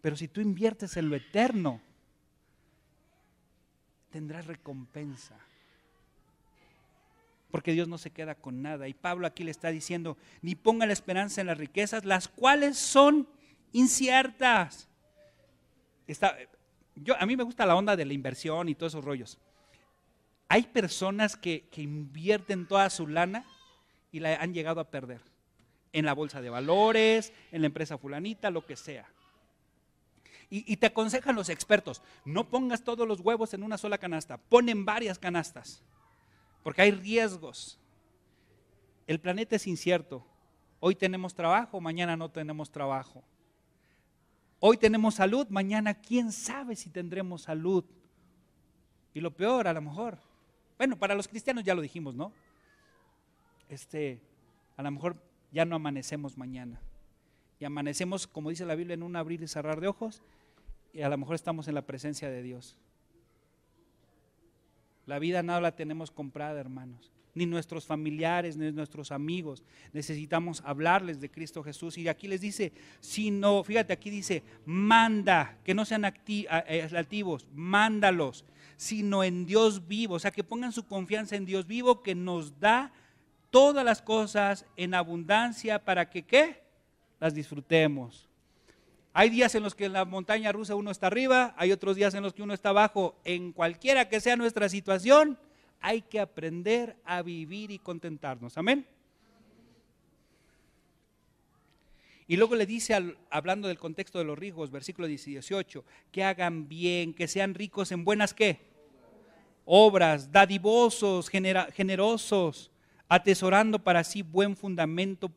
Pero 0.00 0.16
si 0.16 0.28
tú 0.28 0.40
inviertes 0.40 0.96
en 0.96 1.10
lo 1.10 1.16
eterno, 1.16 1.80
tendrás 4.10 4.46
recompensa 4.46 5.36
porque 7.50 7.72
Dios 7.72 7.88
no 7.88 7.98
se 7.98 8.10
queda 8.10 8.34
con 8.34 8.62
nada. 8.62 8.88
Y 8.88 8.94
Pablo 8.94 9.26
aquí 9.26 9.44
le 9.44 9.50
está 9.50 9.68
diciendo, 9.70 10.16
ni 10.40 10.54
ponga 10.54 10.86
la 10.86 10.92
esperanza 10.92 11.40
en 11.40 11.48
las 11.48 11.58
riquezas, 11.58 12.04
las 12.04 12.28
cuales 12.28 12.78
son 12.78 13.28
inciertas. 13.72 14.88
Está, 16.06 16.36
yo, 16.94 17.14
a 17.20 17.26
mí 17.26 17.36
me 17.36 17.44
gusta 17.44 17.66
la 17.66 17.76
onda 17.76 17.96
de 17.96 18.04
la 18.04 18.12
inversión 18.12 18.68
y 18.68 18.74
todos 18.74 18.92
esos 18.92 19.04
rollos. 19.04 19.38
Hay 20.52 20.64
personas 20.64 21.36
que, 21.36 21.68
invierten 21.76 22.66
toda 22.66 22.90
su 22.90 23.06
lana 23.06 23.44
y 24.10 24.18
la 24.18 24.34
han 24.34 24.52
llegado 24.52 24.80
a 24.80 24.90
perder. 24.90 25.20
En 25.92 26.04
la 26.04 26.12
bolsa 26.12 26.40
de 26.40 26.50
valores, 26.50 27.32
en 27.52 27.62
la 27.62 27.68
empresa 27.68 27.96
fulanita, 27.96 28.50
lo 28.50 28.66
que 28.66 28.74
sea. 28.74 29.08
Y, 30.50 30.70
y, 30.72 30.76
te 30.78 30.86
aconsejan 30.86 31.36
los 31.36 31.50
expertos, 31.50 32.02
no 32.24 32.50
pongas 32.50 32.82
todos 32.82 33.06
los 33.06 33.20
huevos 33.20 33.54
en 33.54 33.62
una 33.62 33.78
sola 33.78 33.98
canasta, 33.98 34.38
ponen 34.38 34.84
varias 34.84 35.20
canastas, 35.20 35.84
porque 36.64 36.82
hay 36.82 36.90
riesgos. 36.90 37.78
El 39.06 39.20
planeta 39.20 39.54
es 39.54 39.68
incierto. 39.68 40.26
Hoy 40.80 40.96
tenemos 40.96 41.32
trabajo, 41.32 41.80
mañana 41.80 42.16
no 42.16 42.28
tenemos 42.28 42.72
trabajo. 42.72 43.22
Hoy 44.58 44.78
tenemos 44.78 45.14
salud, 45.14 45.46
mañana 45.48 45.94
quién 45.94 46.32
sabe 46.32 46.74
si 46.74 46.90
tendremos 46.90 47.42
salud. 47.42 47.84
Y 49.14 49.20
lo 49.20 49.30
peor, 49.30 49.68
a 49.68 49.72
lo 49.72 49.80
mejor, 49.80 50.18
bueno, 50.80 50.96
para 50.96 51.14
los 51.14 51.28
cristianos 51.28 51.62
ya 51.62 51.74
lo 51.74 51.82
dijimos, 51.82 52.14
¿no? 52.14 52.32
Este, 53.68 54.18
a 54.78 54.82
lo 54.82 54.90
mejor 54.90 55.14
ya 55.52 55.66
no 55.66 55.76
amanecemos 55.76 56.38
mañana. 56.38 56.80
Y 57.58 57.66
amanecemos, 57.66 58.26
como 58.26 58.48
dice 58.48 58.64
la 58.64 58.74
Biblia, 58.76 58.94
en 58.94 59.02
un 59.02 59.14
abrir 59.14 59.42
y 59.42 59.46
cerrar 59.46 59.78
de 59.82 59.88
ojos, 59.88 60.22
y 60.94 61.02
a 61.02 61.10
lo 61.10 61.18
mejor 61.18 61.34
estamos 61.34 61.68
en 61.68 61.74
la 61.74 61.82
presencia 61.82 62.30
de 62.30 62.42
Dios. 62.42 62.78
La 65.04 65.18
vida 65.18 65.42
no 65.42 65.60
la 65.60 65.76
tenemos 65.76 66.10
comprada, 66.10 66.58
hermanos. 66.58 67.12
Ni 67.34 67.46
nuestros 67.46 67.86
familiares, 67.86 68.56
ni 68.56 68.72
nuestros 68.72 69.12
amigos. 69.12 69.62
Necesitamos 69.92 70.62
hablarles 70.64 71.20
de 71.20 71.30
Cristo 71.30 71.62
Jesús. 71.62 71.96
Y 71.98 72.08
aquí 72.08 72.28
les 72.28 72.40
dice, 72.40 72.72
si 73.00 73.30
no, 73.30 73.62
fíjate, 73.62 73.92
aquí 73.92 74.10
dice, 74.10 74.42
manda, 74.64 75.58
que 75.64 75.74
no 75.74 75.84
sean 75.84 76.04
activos, 76.04 77.46
mándalos, 77.54 78.44
sino 78.76 79.22
en 79.22 79.46
Dios 79.46 79.86
vivo. 79.86 80.14
O 80.14 80.18
sea, 80.18 80.30
que 80.30 80.44
pongan 80.44 80.72
su 80.72 80.86
confianza 80.86 81.36
en 81.36 81.46
Dios 81.46 81.66
vivo 81.66 82.02
que 82.02 82.14
nos 82.14 82.58
da 82.58 82.92
todas 83.50 83.84
las 83.84 84.02
cosas 84.02 84.64
en 84.76 84.94
abundancia 84.94 85.84
para 85.84 86.08
que, 86.08 86.22
¿qué? 86.22 86.62
Las 87.18 87.34
disfrutemos. 87.34 88.28
Hay 89.12 89.28
días 89.28 89.54
en 89.56 89.64
los 89.64 89.74
que 89.74 89.86
en 89.86 89.92
la 89.92 90.04
montaña 90.04 90.52
rusa 90.52 90.76
uno 90.76 90.92
está 90.92 91.08
arriba, 91.08 91.52
hay 91.56 91.72
otros 91.72 91.96
días 91.96 92.14
en 92.14 92.22
los 92.22 92.32
que 92.32 92.42
uno 92.42 92.54
está 92.54 92.68
abajo. 92.68 93.20
En 93.24 93.52
cualquiera 93.52 94.08
que 94.08 94.20
sea 94.20 94.36
nuestra 94.36 94.68
situación, 94.68 95.36
hay 95.80 96.02
que 96.02 96.20
aprender 96.20 96.96
a 97.04 97.22
vivir 97.22 97.70
y 97.70 97.78
contentarnos. 97.78 98.56
Amén. 98.58 98.86
Y 102.26 102.36
luego 102.36 102.54
le 102.54 102.64
dice, 102.64 102.94
hablando 103.28 103.66
del 103.66 103.78
contexto 103.78 104.18
de 104.18 104.24
los 104.24 104.38
ricos, 104.38 104.70
versículo 104.70 105.08
18, 105.08 105.84
que 106.12 106.22
hagan 106.22 106.68
bien, 106.68 107.12
que 107.12 107.26
sean 107.26 107.54
ricos 107.54 107.90
en 107.90 108.04
buenas 108.04 108.34
qué? 108.34 108.60
Obras, 109.64 110.30
dadivosos, 110.30 111.28
generosos, 111.28 112.70
atesorando 113.08 113.82
para 113.82 114.04
sí 114.04 114.22
buen 114.22 114.56
fundamento 114.56 115.28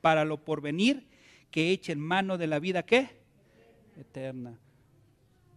para 0.00 0.24
lo 0.24 0.42
porvenir 0.42 1.06
que 1.50 1.70
echen 1.72 2.00
mano 2.00 2.38
de 2.38 2.46
la 2.46 2.58
vida 2.58 2.84
qué? 2.84 3.10
Eterna. 3.96 4.58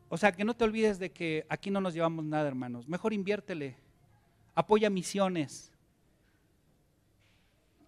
O 0.10 0.18
sea, 0.18 0.32
que 0.32 0.44
no 0.44 0.54
te 0.54 0.64
olvides 0.64 1.00
de 1.00 1.12
que 1.12 1.46
aquí 1.50 1.72
no 1.72 1.82
nos 1.82 1.94
llevamos 1.94 2.26
nada, 2.26 2.48
hermanos. 2.48 2.88
Mejor 2.88 3.14
inviértele. 3.14 3.78
Apoya 4.58 4.90
misiones. 4.90 5.72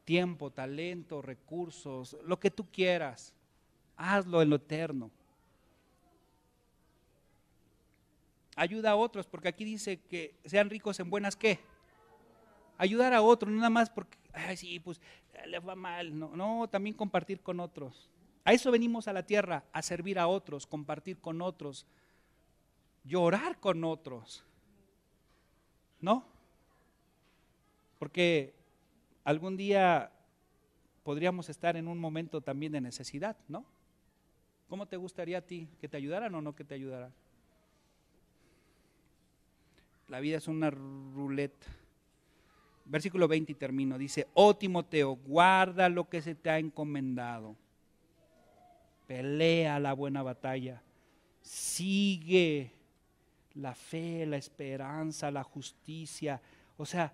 Tiempo, 0.06 0.52
talento, 0.52 1.20
recursos, 1.20 2.16
lo 2.24 2.40
que 2.40 2.52
tú 2.52 2.68
quieras. 2.72 3.34
Hazlo 3.98 4.40
en 4.44 4.52
lo 4.52 4.58
eterno. 4.58 5.10
Ayuda 8.56 8.92
a 8.92 8.96
otros, 8.96 9.26
porque 9.26 9.48
aquí 9.48 9.66
dice 9.66 10.00
que 10.02 10.36
sean 10.46 10.70
ricos 10.70 11.00
en 11.00 11.10
buenas 11.10 11.36
qué. 11.36 11.60
Ayudar 12.78 13.16
a 13.16 13.24
otros, 13.24 13.52
no 13.52 13.58
nada 13.58 13.72
más 13.72 13.90
porque, 13.90 14.20
ay, 14.32 14.56
sí, 14.56 14.80
pues 14.80 15.02
le 15.48 15.58
va 15.58 15.74
mal. 15.74 16.20
No, 16.20 16.36
no, 16.36 16.68
también 16.68 16.96
compartir 16.96 17.42
con 17.42 17.60
otros. 17.60 18.12
A 18.46 18.54
eso 18.54 18.70
venimos 18.70 19.08
a 19.08 19.14
la 19.14 19.26
tierra, 19.26 19.64
a 19.74 19.82
servir 19.82 20.20
a 20.20 20.28
otros, 20.28 20.68
compartir 20.68 21.18
con 21.18 21.42
otros, 21.42 21.88
llorar 23.04 23.60
con 23.60 23.84
otros. 23.84 24.46
¿No? 26.00 26.38
Porque 28.00 28.56
algún 29.24 29.58
día 29.58 30.12
podríamos 31.04 31.50
estar 31.50 31.76
en 31.76 31.88
un 31.88 32.00
momento 32.00 32.42
también 32.42 32.72
de 32.72 32.82
necesidad, 32.82 33.38
¿no? 33.48 33.66
¿Cómo 34.70 34.88
te 34.88 34.98
gustaría 34.98 35.40
a 35.40 35.42
ti 35.42 35.68
que 35.82 35.90
te 35.90 35.98
ayudaran 35.98 36.34
o 36.34 36.42
no 36.42 36.56
que 36.56 36.64
te 36.64 36.76
ayudaran? 36.76 37.12
La 40.08 40.20
vida 40.20 40.38
es 40.38 40.48
una 40.48 40.72
ruleta. 40.72 41.68
Versículo 42.86 43.28
20 43.28 43.52
y 43.52 43.56
termino, 43.56 43.98
dice, 44.00 44.28
oh 44.34 44.56
Timoteo, 44.56 45.12
guarda 45.16 45.90
lo 45.90 46.10
que 46.10 46.24
se 46.24 46.34
te 46.34 46.50
ha 46.50 46.58
encomendado, 46.58 47.56
pelea 49.06 49.80
la 49.80 49.94
buena 49.94 50.24
batalla, 50.24 50.82
sigue 51.42 52.72
la 53.54 53.76
fe, 53.76 54.26
la 54.26 54.38
esperanza, 54.38 55.30
la 55.30 55.44
justicia, 55.44 56.42
o 56.78 56.86
sea, 56.86 57.14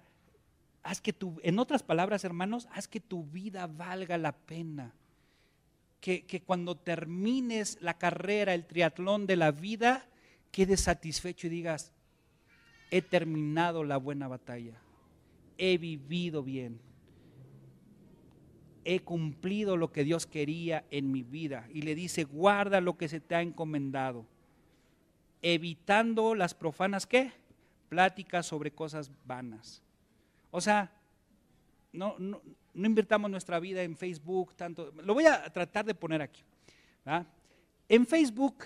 haz 0.85 1.01
que 1.01 1.11
tu, 1.11 1.39
en 1.43 1.59
otras 1.59 1.83
palabras 1.83 2.23
hermanos, 2.23 2.69
haz 2.71 2.87
que 2.87 3.01
tu 3.01 3.25
vida 3.25 3.67
valga 3.67 4.17
la 4.17 4.31
pena. 4.31 4.93
Que, 5.99 6.25
que, 6.25 6.41
cuando 6.41 6.77
termines 6.77 7.77
la 7.81 7.97
carrera, 7.97 8.53
el 8.53 8.65
triatlón 8.65 9.27
de 9.27 9.35
la 9.35 9.51
vida, 9.51 10.07
quedes 10.51 10.81
satisfecho 10.81 11.47
y 11.47 11.49
digas, 11.49 11.91
he 12.91 13.01
terminado 13.01 13.83
la 13.83 13.97
buena 13.97 14.27
batalla 14.27 14.79
he 15.57 15.77
vivido 15.77 16.43
bien. 16.43 16.79
He 18.83 18.99
cumplido 18.99 19.77
lo 19.77 19.91
que 19.91 20.03
Dios 20.03 20.27
quería 20.27 20.85
en 20.91 21.11
mi 21.11 21.23
vida. 21.23 21.67
Y 21.73 21.81
le 21.81 21.95
dice, 21.95 22.23
guarda 22.23 22.81
lo 22.81 22.97
que 22.97 23.07
se 23.07 23.19
te 23.19 23.35
ha 23.35 23.41
encomendado. 23.41 24.25
Evitando 25.41 26.35
las 26.35 26.53
profanas, 26.53 27.07
¿qué? 27.07 27.31
Pláticas 27.89 28.45
sobre 28.45 28.71
cosas 28.71 29.11
vanas. 29.25 29.81
O 30.55 30.61
sea, 30.61 30.89
no, 31.91 32.15
no, 32.17 32.41
invirtamos 32.73 33.29
nuestra 33.29 33.59
vida 33.59 33.83
en 33.83 33.97
Facebook 33.97 34.55
tanto. 34.55 34.89
Lo 35.03 35.13
voy 35.13 35.25
a 35.25 35.51
tratar 35.51 35.83
de 35.83 35.93
poner 35.93 36.21
aquí. 36.21 36.41
En 37.89 38.07
Facebook, 38.07 38.63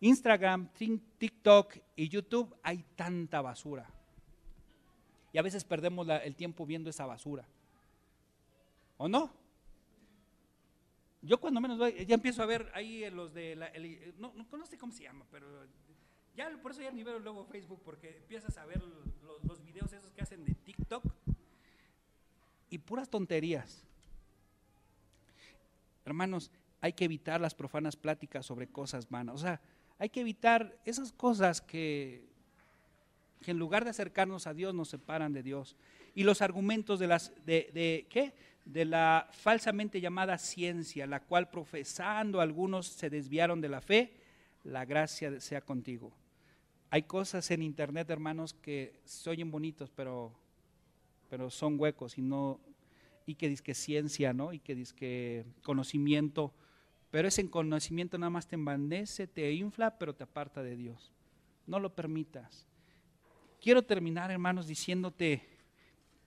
Instagram, 0.00 0.68
TikTok 1.16 1.78
y 1.96 2.10
YouTube 2.10 2.54
hay 2.62 2.84
tanta 2.94 3.40
basura. 3.40 3.88
Y 5.32 5.38
a 5.38 5.42
veces 5.42 5.64
perdemos 5.64 6.06
el 6.08 6.36
tiempo 6.36 6.66
viendo 6.66 6.90
esa 6.90 7.06
basura. 7.06 7.48
¿O 8.98 9.08
no? 9.08 9.32
Yo 11.22 11.40
cuando 11.40 11.58
menos 11.62 11.78
ya 12.06 12.14
empiezo 12.14 12.42
a 12.42 12.46
ver 12.46 12.70
ahí 12.74 13.08
los 13.08 13.32
de 13.32 13.56
la, 13.56 13.72
no, 14.18 14.34
no, 14.34 14.66
sé 14.66 14.76
cómo 14.76 14.92
se 14.92 15.04
llama, 15.04 15.24
pero 15.30 15.46
ya 16.36 16.50
por 16.62 16.72
eso 16.72 16.82
ya 16.82 16.90
ni 16.90 17.02
veo 17.02 17.18
luego 17.18 17.44
Facebook 17.44 17.80
porque 17.84 18.16
empiezas 18.16 18.56
a 18.58 18.66
ver 18.66 18.82
los, 18.82 19.44
los 19.44 19.64
videos 19.64 19.92
esos 19.92 20.12
que 20.12 20.22
hacen 20.22 20.44
de 20.44 20.54
TikTok 20.54 21.04
y 22.70 22.78
puras 22.78 23.08
tonterías. 23.08 23.84
Hermanos, 26.04 26.50
hay 26.80 26.92
que 26.94 27.04
evitar 27.04 27.40
las 27.40 27.54
profanas 27.54 27.96
pláticas 27.96 28.46
sobre 28.46 28.66
cosas 28.66 29.08
vanas. 29.08 29.36
O 29.36 29.38
sea, 29.38 29.60
hay 29.98 30.08
que 30.08 30.20
evitar 30.20 30.76
esas 30.84 31.12
cosas 31.12 31.60
que 31.60 32.32
que 33.42 33.50
en 33.50 33.58
lugar 33.58 33.84
de 33.84 33.90
acercarnos 33.90 34.46
a 34.46 34.54
Dios 34.54 34.74
nos 34.74 34.88
separan 34.88 35.34
de 35.34 35.42
Dios. 35.42 35.76
Y 36.14 36.22
los 36.22 36.40
argumentos 36.40 36.98
de, 36.98 37.06
las, 37.08 37.32
de, 37.44 38.06
¿qué? 38.08 38.32
de 38.64 38.84
la 38.84 39.28
falsamente 39.32 40.00
llamada 40.00 40.38
ciencia, 40.38 41.06
la 41.06 41.20
cual 41.20 41.50
profesando 41.50 42.40
algunos 42.40 42.86
se 42.86 43.10
desviaron 43.10 43.60
de 43.60 43.68
la 43.68 43.80
fe, 43.80 44.14
la 44.64 44.84
gracia 44.84 45.40
sea 45.40 45.60
contigo. 45.60 46.12
Hay 46.92 47.04
cosas 47.04 47.50
en 47.50 47.62
internet, 47.62 48.10
hermanos, 48.10 48.52
que 48.52 49.00
se 49.06 49.30
oyen 49.30 49.50
bonitos, 49.50 49.88
pero, 49.88 50.30
pero 51.30 51.48
son 51.48 51.80
huecos 51.80 52.18
y 52.18 52.20
no 52.20 52.60
y 53.24 53.34
que 53.34 53.48
dice 53.48 53.72
ciencia, 53.72 54.34
¿no? 54.34 54.52
Y 54.52 54.58
que 54.58 54.74
dice 54.74 55.46
conocimiento, 55.62 56.52
pero 57.10 57.28
ese 57.28 57.48
conocimiento 57.48 58.18
nada 58.18 58.28
más 58.28 58.46
te 58.46 58.56
envanece, 58.56 59.26
te 59.26 59.50
infla, 59.52 59.96
pero 59.96 60.14
te 60.14 60.24
aparta 60.24 60.62
de 60.62 60.76
Dios. 60.76 61.10
No 61.66 61.80
lo 61.80 61.94
permitas. 61.94 62.66
Quiero 63.58 63.82
terminar, 63.82 64.30
hermanos, 64.30 64.66
diciéndote 64.66 65.48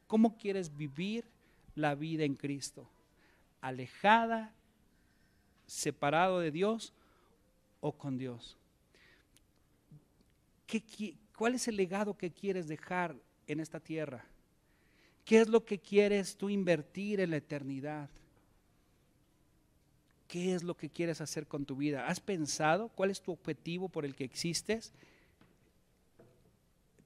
cómo 0.08 0.36
quieres 0.36 0.76
vivir 0.76 1.26
la 1.76 1.94
vida 1.94 2.24
en 2.24 2.34
Cristo. 2.34 2.90
Alejada, 3.62 4.52
separado 5.68 6.40
de 6.40 6.50
Dios 6.50 6.92
o 7.82 7.92
con 7.92 8.18
Dios. 8.18 8.58
¿Qué, 10.68 10.84
¿Cuál 11.38 11.56
es 11.56 11.68
el 11.68 11.76
legado 11.76 12.18
que 12.18 12.32
quieres 12.32 12.68
dejar 12.68 13.16
en 13.48 13.60
esta 13.60 13.80
tierra? 13.80 14.26
¿Qué 15.24 15.40
es 15.40 15.48
lo 15.48 15.66
que 15.66 15.80
quieres 15.80 16.38
tú 16.38 16.50
invertir 16.50 17.20
en 17.20 17.32
la 17.32 17.38
eternidad? 17.38 18.10
¿Qué 20.28 20.54
es 20.54 20.64
lo 20.64 20.76
que 20.76 20.90
quieres 20.90 21.22
hacer 21.22 21.48
con 21.48 21.66
tu 21.66 21.76
vida? 21.76 22.08
¿Has 22.08 22.20
pensado 22.20 22.90
cuál 22.90 23.12
es 23.12 23.22
tu 23.22 23.32
objetivo 23.32 23.90
por 23.90 24.06
el 24.06 24.16
que 24.16 24.24
existes? 24.24 24.94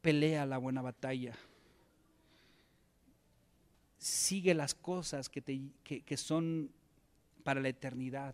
pelea 0.02 0.46
la 0.46 0.58
buena 0.58 0.82
batalla. 0.82 1.36
Sigue 3.98 4.54
las 4.54 4.74
cosas 4.74 5.30
que, 5.30 5.42
que 5.84 6.18
son 6.18 6.72
para 7.44 7.60
la 7.60 7.70
eternidad 7.70 8.34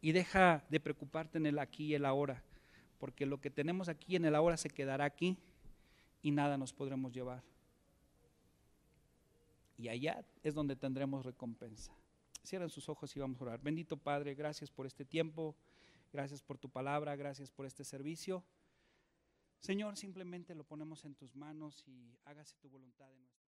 y 0.00 0.12
deja 0.12 0.64
de 0.70 0.80
preocuparte 0.80 1.38
en 1.38 1.46
el 1.46 1.58
aquí 1.58 1.86
y 1.86 1.94
el 1.94 2.06
ahora, 2.06 2.42
porque 2.98 3.26
lo 3.26 3.40
que 3.40 3.50
tenemos 3.50 3.88
aquí 3.88 4.16
en 4.16 4.24
el 4.24 4.34
ahora 4.34 4.56
se 4.56 4.70
quedará 4.70 5.04
aquí 5.04 5.38
y 6.22 6.30
nada 6.30 6.56
nos 6.56 6.72
podremos 6.72 7.12
llevar. 7.12 7.42
Y 9.76 9.88
allá 9.88 10.24
es 10.42 10.54
donde 10.54 10.76
tendremos 10.76 11.24
recompensa. 11.24 11.92
Cierren 12.44 12.70
sus 12.70 12.88
ojos 12.88 13.14
y 13.16 13.20
vamos 13.20 13.40
a 13.40 13.44
orar. 13.44 13.60
Bendito 13.60 13.96
Padre, 13.96 14.34
gracias 14.34 14.70
por 14.70 14.86
este 14.86 15.04
tiempo, 15.04 15.54
gracias 16.12 16.42
por 16.42 16.58
tu 16.58 16.68
palabra, 16.68 17.16
gracias 17.16 17.50
por 17.50 17.66
este 17.66 17.84
servicio. 17.84 18.42
Señor, 19.60 19.96
simplemente 19.96 20.54
lo 20.54 20.64
ponemos 20.64 21.04
en 21.04 21.14
tus 21.14 21.34
manos 21.34 21.84
y 21.86 22.16
hágase 22.24 22.56
tu 22.58 22.68
voluntad 22.68 23.10
en. 23.12 23.36